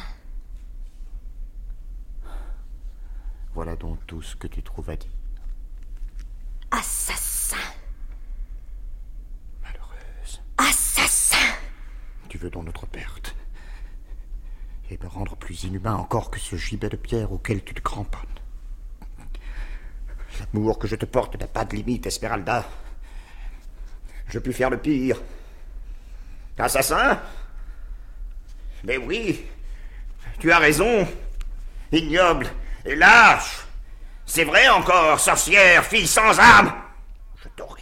Voilà 3.59 3.75
donc 3.75 3.98
tout 4.09 4.23
ce 4.23 4.35
que 4.35 4.47
tu 4.47 4.63
trouves 4.63 4.89
à 4.89 4.95
dire. 4.95 5.11
Assassin. 6.71 7.57
Malheureuse. 9.61 10.41
Assassin. 10.57 11.53
Tu 12.27 12.39
veux 12.39 12.49
donc 12.49 12.65
notre 12.65 12.87
perte. 12.87 13.35
Et 14.89 14.97
me 14.97 15.07
rendre 15.07 15.35
plus 15.35 15.63
inhumain 15.65 15.93
encore 15.93 16.31
que 16.31 16.39
ce 16.39 16.55
gibet 16.55 16.89
de 16.89 16.95
pierre 16.95 17.31
auquel 17.31 17.63
tu 17.63 17.75
te 17.75 17.81
cramponnes. 17.81 18.39
L'amour 20.39 20.79
que 20.79 20.87
je 20.87 20.95
te 20.95 21.05
porte 21.05 21.39
n'a 21.39 21.45
pas 21.45 21.65
de 21.65 21.75
limite, 21.75 22.07
Esmeralda. 22.07 22.67
Je 24.25 24.39
puis 24.39 24.53
faire 24.53 24.71
le 24.71 24.79
pire. 24.79 25.21
Assassin? 26.57 27.21
Mais 28.83 28.97
oui, 28.97 29.45
tu 30.39 30.51
as 30.51 30.57
raison. 30.57 31.07
Ignoble 31.91 32.47
et 32.85 32.95
lâche. 32.95 33.68
C'est 34.31 34.43
vrai 34.43 34.67
encore, 34.69 35.19
sorcière, 35.19 35.83
fille 35.83 36.07
sans 36.07 36.39
âme? 36.39 36.71
Je 37.43 37.49
t'aurai. 37.49 37.81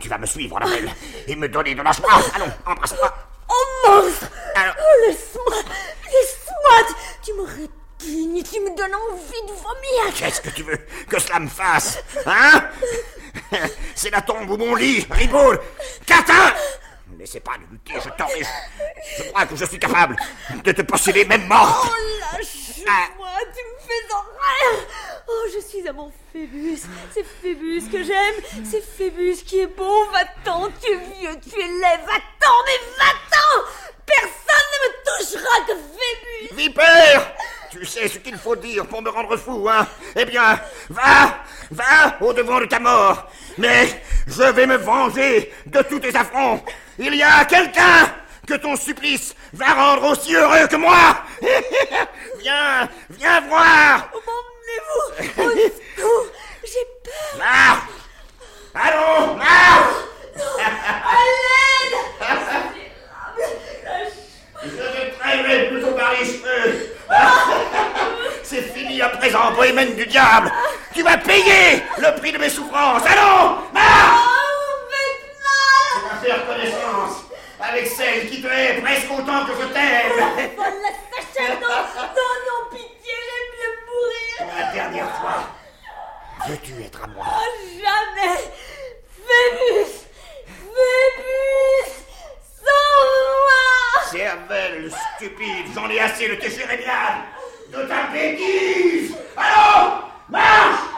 Tu 0.00 0.08
vas 0.08 0.18
me 0.18 0.24
suivre, 0.24 0.56
la 0.60 0.66
belle, 0.66 0.88
et 1.26 1.34
me 1.34 1.48
donner 1.48 1.74
de 1.74 1.82
la 1.82 1.90
joie. 1.90 2.22
Allons, 2.32 2.52
embrasse-moi. 2.64 3.12
Oh 3.48 3.88
monstre 3.88 4.28
Oh, 4.56 5.06
laisse-moi 5.06 5.56
Laisse-moi. 6.04 6.96
Tu 7.24 7.32
me 7.32 7.42
répugnes, 7.42 8.42
tu 8.44 8.60
me 8.60 8.76
donnes 8.76 8.94
envie 8.94 9.42
de 9.48 9.52
vomir. 9.52 10.14
Qu'est-ce 10.14 10.40
que 10.40 10.50
tu 10.50 10.62
veux 10.62 10.78
que 11.08 11.18
cela 11.18 11.40
me 11.40 11.48
fasse 11.48 11.98
Hein? 12.24 12.70
C'est 13.96 14.10
la 14.10 14.20
tombe 14.22 14.48
ou 14.48 14.56
mon 14.56 14.76
lit, 14.76 15.04
Ribaud. 15.10 15.54
Catin. 16.06 16.54
Ne 17.10 17.18
laissez 17.18 17.40
pas 17.40 17.56
de 17.58 17.72
lutter, 17.72 17.94
je 17.94 18.10
t'en 18.10 18.28
je, 18.28 18.44
je 19.18 19.28
crois 19.30 19.44
que 19.46 19.56
je 19.56 19.64
suis 19.64 19.78
capable 19.78 20.16
de 20.62 20.72
te 20.72 20.82
posséder 20.82 21.24
même 21.24 21.46
mort 21.46 21.84
Oh, 21.90 22.36
lâche-moi 22.36 23.28
Tu 23.54 23.60
me 23.60 23.86
fais 23.86 24.12
horreur 24.12 24.86
je 25.52 25.60
suis 25.60 25.86
à 25.88 25.92
mon 25.92 26.10
Phébus. 26.32 26.82
C'est 27.12 27.24
Phébus 27.24 27.82
que 27.90 28.02
j'aime. 28.02 28.34
C'est 28.64 28.82
Phébus 28.82 29.36
qui 29.44 29.60
est 29.60 29.66
beau 29.66 30.04
Va-t'en, 30.12 30.68
tu 30.80 30.90
es 30.90 30.96
vieux, 30.96 31.38
tu 31.42 31.60
es 31.60 31.66
laid. 31.66 32.00
Va-t'en, 32.06 32.56
mais 32.66 32.80
va-t'en. 32.98 33.64
Personne 34.06 34.68
ne 34.72 34.88
me 34.88 35.18
touchera 35.18 35.60
que 35.66 35.72
Phébus. 35.74 36.54
Vipère 36.56 37.32
Tu 37.70 37.84
sais 37.84 38.08
ce 38.08 38.18
qu'il 38.18 38.36
faut 38.36 38.56
dire 38.56 38.86
pour 38.86 39.02
me 39.02 39.10
rendre 39.10 39.36
fou, 39.36 39.68
hein. 39.68 39.86
Eh 40.16 40.24
bien, 40.24 40.60
va 40.90 41.38
Va 41.70 42.16
au-devant 42.20 42.60
de 42.60 42.66
ta 42.66 42.78
mort. 42.78 43.30
Mais 43.58 44.02
je 44.26 44.42
vais 44.42 44.66
me 44.66 44.76
venger 44.76 45.52
de 45.66 45.82
tous 45.82 46.00
tes 46.00 46.14
affronts. 46.14 46.62
Il 46.98 47.14
y 47.14 47.22
a 47.22 47.44
quelqu'un 47.44 48.14
que 48.46 48.54
ton 48.54 48.76
supplice 48.76 49.34
va 49.52 49.72
rendre 49.72 50.12
aussi 50.12 50.34
heureux 50.34 50.66
que 50.68 50.76
moi. 50.76 51.16
Viens 52.40 52.88
Viens 53.10 53.40
voir 53.42 54.10
M'emmenez-vous 54.66 55.42
Au 55.42 55.52
secours 55.52 56.26
J'ai 56.64 56.86
peur. 57.04 57.38
Marche. 57.38 57.82
Allons 58.74 59.34
Marche. 59.36 59.94
À 60.58 61.20
l'aide 61.30 61.96
Je 64.62 64.68
te 64.68 65.18
traînerai 65.18 65.68
plutôt 65.68 65.92
par 65.92 66.12
les 66.12 66.24
cheveux. 66.26 66.96
C'est 68.42 68.62
fini 68.74 69.00
à 69.02 69.08
présent, 69.10 69.52
bohémienne 69.52 69.94
du 69.94 70.06
diable. 70.06 70.50
Tu 70.94 71.02
vas 71.02 71.18
payer 71.18 71.82
le 71.98 72.18
prix 72.20 72.32
de 72.32 72.38
mes 72.38 72.48
souffrances. 72.48 73.02
Allons 73.06 73.58
Marche. 73.72 74.20
Tu 75.94 76.00
vas 76.08 76.16
faire 76.36 76.46
connaissance 76.46 77.24
avec 77.60 77.86
celle 77.88 78.28
qui 78.30 78.42
te 78.42 78.46
hait 78.46 78.80
presque 78.82 79.10
autant 79.10 79.44
que 79.46 79.52
je 79.60 79.66
t'aime. 79.68 80.54
Oh, 80.58 80.62
la 80.62 80.92
sachet 81.16 81.54
Non 81.60 81.68
Non, 81.68 82.34
non, 82.46 82.70
pitié, 82.70 83.14
mourir. 83.94 84.36
Pour 84.38 84.52
la 84.58 84.72
dernière 84.72 85.10
fois, 85.16 85.38
veux-tu 86.48 86.82
être 86.82 87.04
à 87.04 87.06
moi? 87.08 87.26
Oh, 87.28 87.42
jamais. 87.78 88.38
Phébus 89.26 89.92
Phébus 90.46 91.92
Sauve-moi 92.60 93.62
Cervelle 94.10 94.92
stupide, 95.16 95.66
j'en 95.74 95.88
ai 95.88 96.00
assez 96.00 96.28
de 96.28 96.34
tes 96.34 96.50
jérémiades, 96.50 97.22
de 97.72 97.82
ta 97.84 98.06
bêtise 98.12 99.16
Allons 99.36 100.02
Marche 100.28 100.93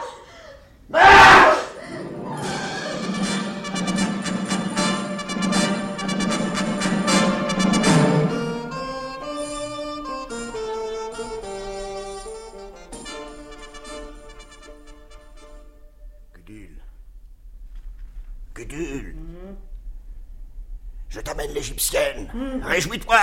l'égyptienne. 22.33 22.63
Réjouis-toi. 22.63 23.17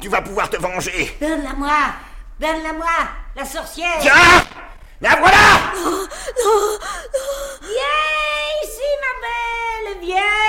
Tu 0.00 0.08
vas 0.08 0.22
pouvoir 0.22 0.50
te 0.50 0.56
venger. 0.56 1.16
Donne-la-moi. 1.20 1.78
Donne-la-moi. 2.40 2.86
La 3.36 3.44
sorcière. 3.44 3.98
Tiens. 4.00 4.12
La 5.00 5.10
voilà. 5.16 5.36
Non, 5.76 5.90
non, 5.90 5.98
non. 6.44 7.28
Viens 7.62 8.64
ici, 8.64 8.88
ma 9.02 9.92
belle. 9.92 10.06
Viens 10.06 10.47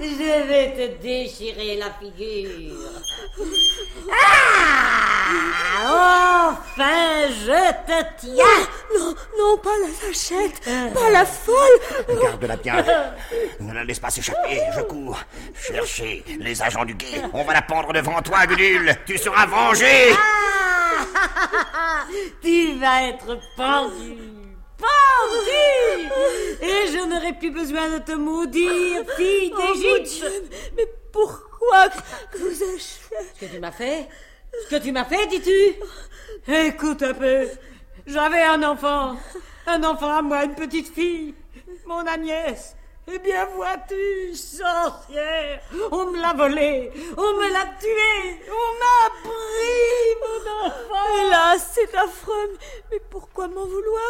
Je 0.00 0.46
vais 0.48 0.74
te 0.74 0.86
déchirer 1.02 1.76
la 1.76 1.90
figure 1.92 2.88
Ah 4.10 5.84
Enfin, 5.84 7.28
je 7.28 7.72
te 7.86 7.98
tiens 8.18 8.66
Non, 8.96 9.14
non, 9.38 9.56
pas 9.58 9.70
la 9.80 9.88
sachette 9.92 10.60
Pas 10.94 11.10
la 11.10 11.24
folle 11.24 11.80
Garde-la 12.22 12.56
bien. 12.56 12.84
Ne 13.60 13.72
la 13.72 13.84
laisse 13.84 14.00
pas 14.00 14.10
s'échapper. 14.10 14.60
Je 14.76 14.82
cours. 14.82 15.18
Chercher 15.54 16.24
les 16.38 16.60
agents 16.62 16.84
du 16.84 16.94
guet. 16.94 17.22
On 17.32 17.44
va 17.44 17.52
la 17.54 17.62
pendre 17.62 17.92
devant 17.92 18.20
toi, 18.22 18.46
Gudule. 18.46 18.94
Tu 19.06 19.16
seras 19.18 19.46
vengé. 19.46 20.12
Ah 20.12 22.04
Tu 22.42 22.74
vas 22.78 23.04
être 23.08 23.38
pendu 23.56 24.18
Pendu 24.82 26.08
Et 26.60 26.92
je 26.92 27.08
n'aurai 27.08 27.32
plus 27.34 27.50
besoin 27.50 27.88
de 27.90 27.98
te 27.98 28.12
maudire, 28.12 29.04
fille 29.16 29.50
d'Égypte 29.50 30.24
Mais 30.76 30.86
pourquoi 31.12 31.88
que 32.30 32.38
vous 32.38 32.54
Ce 32.54 33.40
que 33.40 33.46
tu 33.46 33.60
m'as 33.60 33.72
fait 33.72 34.08
Ce 34.64 34.68
que 34.76 34.82
tu 34.82 34.92
m'as 34.92 35.04
fait, 35.04 35.26
dis-tu 35.28 36.52
Écoute 36.52 37.02
un 37.02 37.14
peu. 37.14 37.48
J'avais 38.06 38.42
un 38.42 38.62
enfant. 38.62 39.16
Un 39.66 39.84
enfant 39.84 40.10
à 40.10 40.22
moi, 40.22 40.44
une 40.44 40.54
petite 40.54 40.92
fille. 40.92 41.34
Mon 41.86 42.04
Agnès. 42.06 42.74
Eh 43.08 43.18
bien, 43.18 43.46
vois-tu, 43.46 44.34
sorcière, 44.34 45.60
on 45.90 46.06
me 46.12 46.20
l'a 46.20 46.32
volé, 46.34 46.92
on 47.16 47.32
me 47.34 47.52
l'a 47.52 47.66
tué, 47.80 48.40
on 48.48 48.72
m'a 48.78 49.10
pris 49.22 50.14
mon 50.22 50.66
enfant. 50.66 51.26
Hélas, 51.26 51.70
c'est 51.74 51.94
affreux. 51.96 52.56
Mais 52.92 53.00
pourquoi 53.10 53.48
m'en 53.48 53.66
vouloir? 53.66 54.02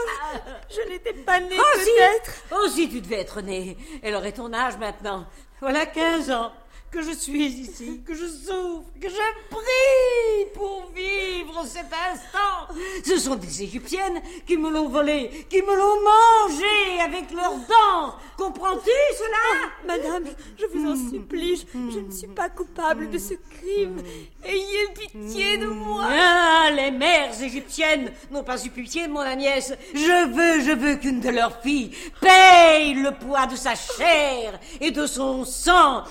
Je 0.68 0.88
n'étais 0.90 1.14
pas 1.14 1.40
née, 1.40 1.59
Aussi, 1.59 1.90
peut-être. 1.97 2.62
aussi 2.64 2.88
tu 2.90 3.01
devais 3.01 3.20
être 3.20 3.40
née. 3.40 3.78
Elle 4.03 4.14
aurait 4.14 4.32
ton 4.32 4.53
âge 4.53 4.76
maintenant. 4.76 5.24
Voilà 5.61 5.86
15 5.86 6.30
ans 6.30 6.53
que 6.93 7.01
je 7.03 7.12
suis 7.12 7.47
ici, 7.47 8.03
que 8.07 8.14
je 8.14 8.26
souffre, 8.26 8.84
que 9.01 9.09
je 9.09 9.16
prie 9.51 10.47
pour 10.55 10.90
vivre 10.95 11.64
cet 11.66 11.86
instant. 11.86 12.74
Ce 13.05 13.18
sont 13.18 13.34
des 13.34 13.62
Égyptiennes 13.62 14.20
qui 14.47 14.59
me 14.59 14.70
l'ont 14.70 14.88
volé, 14.88 15.47
qui 15.49 15.62
me 15.62 15.74
l'ont 15.74 16.03
mangé 16.03 17.01
avec 17.03 17.32
leurs 17.32 17.57
dents. 17.57 18.14
Comprends-tu 18.36 18.90
cela? 19.16 19.70
Madame, 19.86 20.24
je 20.59 20.66
vous 20.66 20.90
en 20.90 21.11
supplie, 21.11 21.57
je, 21.57 21.93
je 21.95 21.99
ne 22.01 22.11
suis 22.11 22.26
pas 22.26 22.51
coupable 22.51 23.09
de 23.09 23.18
ce 23.18 23.34
crime. 23.34 24.03
Ayez 24.45 24.88
pitié 24.95 25.59
de 25.59 25.66
moi. 25.66 26.05
Allez, 26.05 26.82
les 26.82 26.90
mères 26.90 27.40
égyptiennes 27.40 28.12
n'ont 28.30 28.45
pas 28.45 28.62
eu 28.64 28.70
pitié 28.70 29.07
de 29.07 29.12
mon 29.12 29.20
Agnès. 29.20 29.72
Je 29.95 30.28
veux, 30.28 30.64
je 30.64 30.72
veux 30.72 30.97
qu'une 30.97 31.20
de 31.20 31.30
leurs 31.30 31.61
filles 31.62 31.93
paye 32.20 32.95
le 32.95 33.12
poids 33.12 33.47
de 33.47 33.57
sa 33.57 33.74
chair 33.74 34.59
et 34.80 34.90
de 34.90 35.07
son 35.07 35.45
sang. 35.45 36.03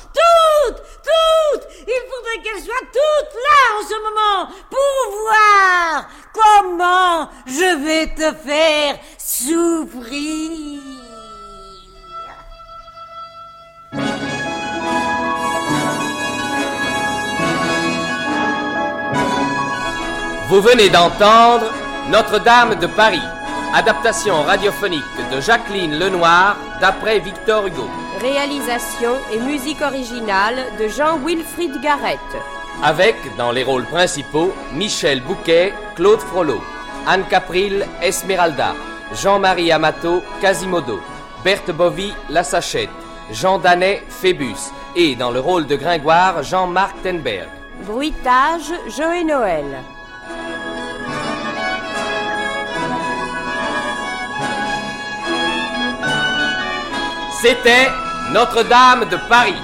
Toutes, 0.74 0.84
toutes 1.04 1.68
Il 1.88 2.02
faudrait 2.10 2.42
qu'elles 2.44 2.64
soient 2.64 2.88
toutes 2.92 3.34
là 3.36 3.60
en 3.78 3.84
ce 3.88 3.96
moment 3.96 4.52
pour 4.70 5.20
voir 5.22 6.10
comment 6.34 7.30
je 7.46 7.70
vais 7.84 8.08
te 8.08 8.36
faire 8.38 8.98
souffrir. 9.18 10.80
Vous 20.52 20.62
venez 20.62 20.90
d'entendre 20.90 21.72
Notre-Dame 22.10 22.76
de 22.76 22.88
Paris, 22.88 23.22
adaptation 23.74 24.42
radiophonique 24.44 25.04
de 25.34 25.40
Jacqueline 25.40 25.98
Lenoir 25.98 26.58
d'après 26.82 27.20
Victor 27.20 27.68
Hugo. 27.68 27.88
Réalisation 28.20 29.14
et 29.32 29.40
musique 29.40 29.82
originale 29.82 30.66
de 30.80 30.88
Jean-Wilfried 30.88 31.80
Garrett. 31.82 32.20
Avec, 32.84 33.16
dans 33.38 33.52
les 33.52 33.64
rôles 33.64 33.86
principaux, 33.86 34.54
Michel 34.74 35.22
Bouquet, 35.22 35.74
Claude 35.96 36.20
Frollo, 36.20 36.62
Anne 37.08 37.24
Capril, 37.30 37.86
Esmeralda, 38.02 38.74
Jean-Marie 39.14 39.72
Amato, 39.72 40.22
Quasimodo, 40.42 41.00
Berthe 41.44 41.72
Bovy, 41.72 42.14
La 42.30 42.44
Sachette, 42.44 42.90
Jean 43.32 43.58
Danet, 43.58 44.04
Phébus, 44.10 44.72
et 44.96 45.16
dans 45.16 45.32
le 45.32 45.40
rôle 45.40 45.66
de 45.66 45.76
Gringoire, 45.78 46.44
Jean-Marc 46.44 47.02
Tenberg. 47.04 47.48
Bruitage, 47.86 48.74
Joël 48.88 49.26
Noël. 49.26 49.82
C'était 57.42 57.90
Notre-Dame 58.34 59.10
de 59.10 59.18
Paris. 59.28 59.56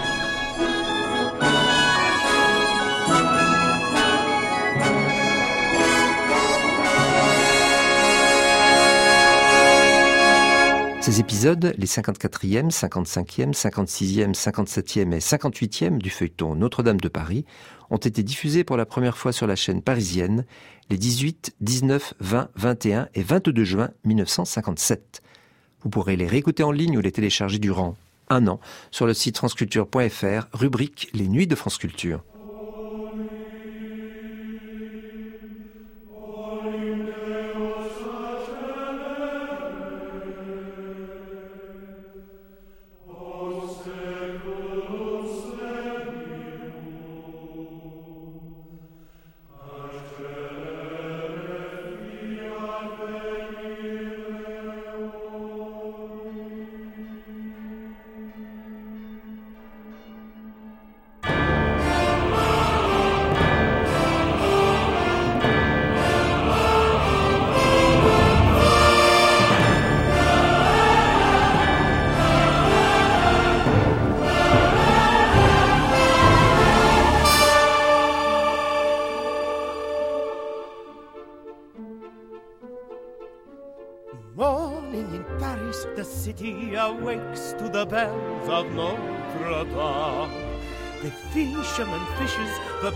Ces 11.02 11.20
épisodes, 11.20 11.76
les 11.78 11.86
54e, 11.86 12.72
55e, 12.72 13.54
56e, 13.54 14.34
57e 14.34 15.14
et 15.14 15.20
58e 15.20 16.00
du 16.00 16.10
feuilleton 16.10 16.56
Notre-Dame 16.56 17.00
de 17.00 17.10
Paris, 17.10 17.46
ont 17.92 17.98
été 17.98 18.24
diffusés 18.24 18.64
pour 18.64 18.78
la 18.78 18.88
première 18.88 19.20
fois 19.20 19.32
sur 19.32 19.46
la 19.46 19.56
chaîne 19.56 19.84
parisienne 19.84 20.48
les 20.90 20.98
18, 20.98 21.54
19, 21.62 22.16
20, 22.22 22.50
21 22.56 23.10
et 23.14 23.22
22 23.22 23.64
juin 23.64 23.92
1957. 24.04 25.22
Vous 25.84 25.90
pourrez 25.90 26.16
les 26.16 26.28
réécouter 26.28 26.64
en 26.64 26.72
ligne 26.72 26.98
ou 26.98 27.02
les 27.02 27.12
télécharger 27.12 27.60
durant 27.60 27.96
un 28.30 28.48
an 28.48 28.60
sur 28.92 29.06
le 29.06 29.14
site 29.14 29.38
franceculture.fr, 29.38 30.48
rubrique 30.54 31.10
Les 31.14 31.28
Nuits 31.28 31.48
de 31.48 31.56
France 31.56 31.78
Culture. 31.78 32.24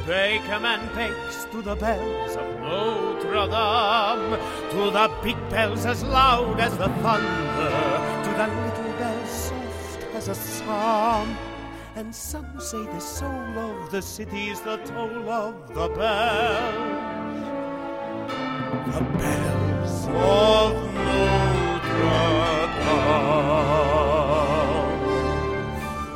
Fishes, 0.06 0.44
the 0.44 0.54
bakerman 0.54 0.96
bakes 0.96 1.46
to 1.52 1.62
the 1.62 1.76
bells 1.76 2.36
of 2.36 2.60
Notre 2.60 3.48
Dame. 3.48 4.40
To 4.72 4.92
the 4.92 5.10
big 5.24 5.50
bells 5.50 5.86
as 5.86 6.04
loud 6.04 6.60
as 6.60 6.78
the 6.78 6.88
thunder, 6.88 8.00
to 8.24 8.30
the 8.38 8.48
little 8.48 8.94
bells 8.98 9.30
soft 9.30 10.04
as 10.16 10.28
a 10.28 10.36
psalm. 10.36 11.38
And 11.96 12.16
some 12.16 12.60
say 12.60 12.86
the 12.86 13.00
soul 13.00 13.30
of 13.30 13.92
the 13.92 14.02
city's 14.02 14.62
the 14.62 14.78
toll 14.78 15.30
of 15.30 15.68
the 15.70 15.88
bells. 15.90 17.10
The 18.88 19.02
bells 19.18 20.08
of 20.08 20.74
Notre 20.94 21.98
Dame. 22.80 23.02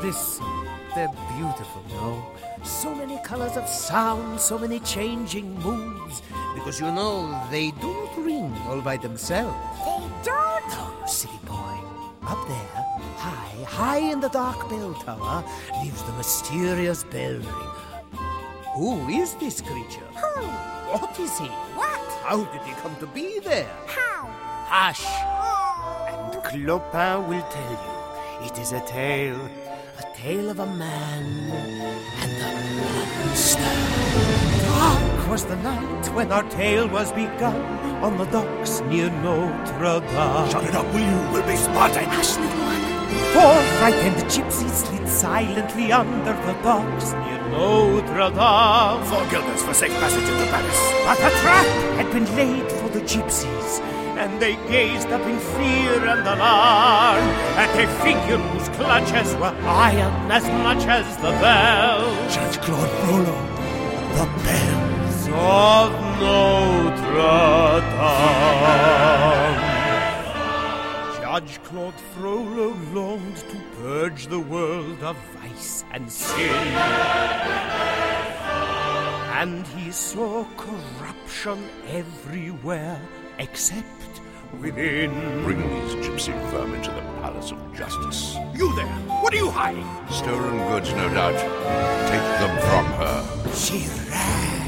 Listen, 0.02 0.46
they're 0.94 1.16
beautiful, 1.36 1.84
no? 1.90 2.35
So 2.66 2.94
many 2.96 3.20
colors 3.20 3.58
of 3.58 3.68
sound, 3.68 4.40
so 4.40 4.58
many 4.58 4.80
changing 4.80 5.58
moods. 5.60 6.24
Because 6.56 6.80
you 6.80 6.92
know, 6.92 7.40
they 7.52 7.70
do 7.72 7.94
not 7.94 8.18
ring 8.18 8.54
all 8.68 8.82
by 8.82 8.98
themselves. 8.98 9.56
They 9.86 10.02
don't? 10.24 10.68
No, 10.70 10.94
you 11.00 11.08
silly 11.08 11.40
boy. 11.46 11.78
Up 12.24 12.48
there, 12.48 12.84
high, 13.18 13.64
high 13.66 14.00
in 14.00 14.20
the 14.20 14.30
dark 14.30 14.68
bell 14.68 14.96
tower, 14.96 15.46
lives 15.84 16.02
the 16.04 16.14
mysterious 16.14 17.04
bell 17.04 17.34
ringer. 17.34 17.76
Who 18.74 19.08
is 19.10 19.36
this 19.36 19.62
creature? 19.62 20.10
Who? 20.16 20.42
What 20.92 21.20
is 21.20 21.38
he? 21.38 21.46
What? 21.78 22.02
How 22.24 22.44
did 22.46 22.62
he 22.64 22.74
come 22.82 22.96
to 22.98 23.06
be 23.06 23.40
there? 23.40 23.70
How? 23.86 24.26
Hush! 24.68 25.04
Oh. 25.06 26.32
And 26.32 26.44
Clopin 26.44 27.28
will 27.28 27.46
tell 27.52 27.72
you. 27.72 28.48
It 28.48 28.58
is 28.58 28.74
a 28.74 28.82
tale, 28.88 29.50
a 29.98 30.04
tale 30.14 30.50
of 30.50 30.60
a 30.60 30.66
man 30.66 31.24
and 32.22 32.32
a 32.42 32.52
monster. 32.82 33.60
Dark 34.66 35.30
was 35.30 35.46
the 35.46 35.56
night 35.58 36.06
when 36.14 36.32
our 36.32 36.44
tale 36.50 36.88
was 36.90 37.12
begun 37.14 37.56
on 38.04 38.18
the 38.18 38.26
docks 38.26 38.82
near 38.82 39.10
Notre 39.10 40.02
Dame. 40.02 40.50
Shut 40.50 40.66
it 40.66 40.76
up, 40.76 40.86
will 40.94 41.00
you? 41.00 41.32
We'll 41.32 41.48
be 41.48 41.56
spotted. 41.56 42.04
Hush, 42.10 42.38
little 42.38 42.60
one. 42.60 42.84
Four 43.32 43.56
frightened 43.80 44.18
gypsies 44.30 44.86
slid 44.86 45.08
silently 45.08 45.92
under 45.92 46.34
the 46.46 46.54
docks 46.62 47.14
near 47.14 47.40
Notre 47.50 48.32
Dame. 48.36 49.06
Four 49.06 49.26
guilders 49.32 49.64
for 49.64 49.74
safe 49.74 49.94
passage 49.94 50.28
into 50.28 50.46
Paris. 50.52 50.80
But 51.06 51.20
a 51.20 51.32
trap 51.40 51.66
had 51.96 52.12
been 52.12 52.26
laid 52.36 52.70
for 52.70 52.90
the 52.90 53.00
gypsies, 53.02 53.80
and 54.18 54.42
they 54.42 54.56
gazed 54.68 55.08
up 55.10 55.22
in 55.22 55.38
fear 55.40 56.06
and 56.08 56.22
alarm 56.22 57.24
at 57.58 57.70
a 57.76 57.88
figure 58.02 58.38
whose 58.38 58.70
clutches 58.70 59.36
were 59.36 59.56
iron 59.64 60.32
as 60.32 60.44
much 60.64 60.88
as 60.88 61.18
the 61.18 61.32
bells. 61.44 62.34
Judge 62.34 62.58
Claude 62.60 62.90
Frollo, 63.02 63.38
the 64.16 64.26
bells 64.44 65.28
of 65.34 65.92
Notre 66.22 67.82
Dame. 67.92 68.36
Judge 71.22 71.62
Claude 71.64 72.00
Frollo 72.14 72.74
longed 72.94 73.38
to 73.38 73.58
purge 73.82 74.28
the 74.28 74.40
world 74.40 75.04
of 75.04 75.18
vice 75.42 75.84
and 75.92 76.10
sin. 76.10 76.56
And 79.38 79.68
he 79.68 79.92
saw 79.92 80.46
corruption 80.56 81.70
everywhere 81.90 83.02
except 83.40 84.22
within. 84.60 85.12
Bring 85.44 85.60
these 85.60 85.96
gypsy 86.06 86.34
vermin 86.52 86.82
to 86.84 86.92
the 86.92 87.02
Palace 87.22 87.52
of 87.52 87.60
Justice. 87.76 88.36
You 88.54 88.76
there! 88.76 88.86
What 89.22 89.34
are 89.34 89.38
you 89.38 89.50
hiding? 89.50 89.88
Stolen 90.10 90.58
goods, 90.70 90.92
no 90.94 91.10
doubt. 91.14 91.38
Take 92.10 92.28
them 92.42 92.58
from 92.70 92.86
her. 93.00 93.52
She 93.54 93.88
ran 94.10 94.65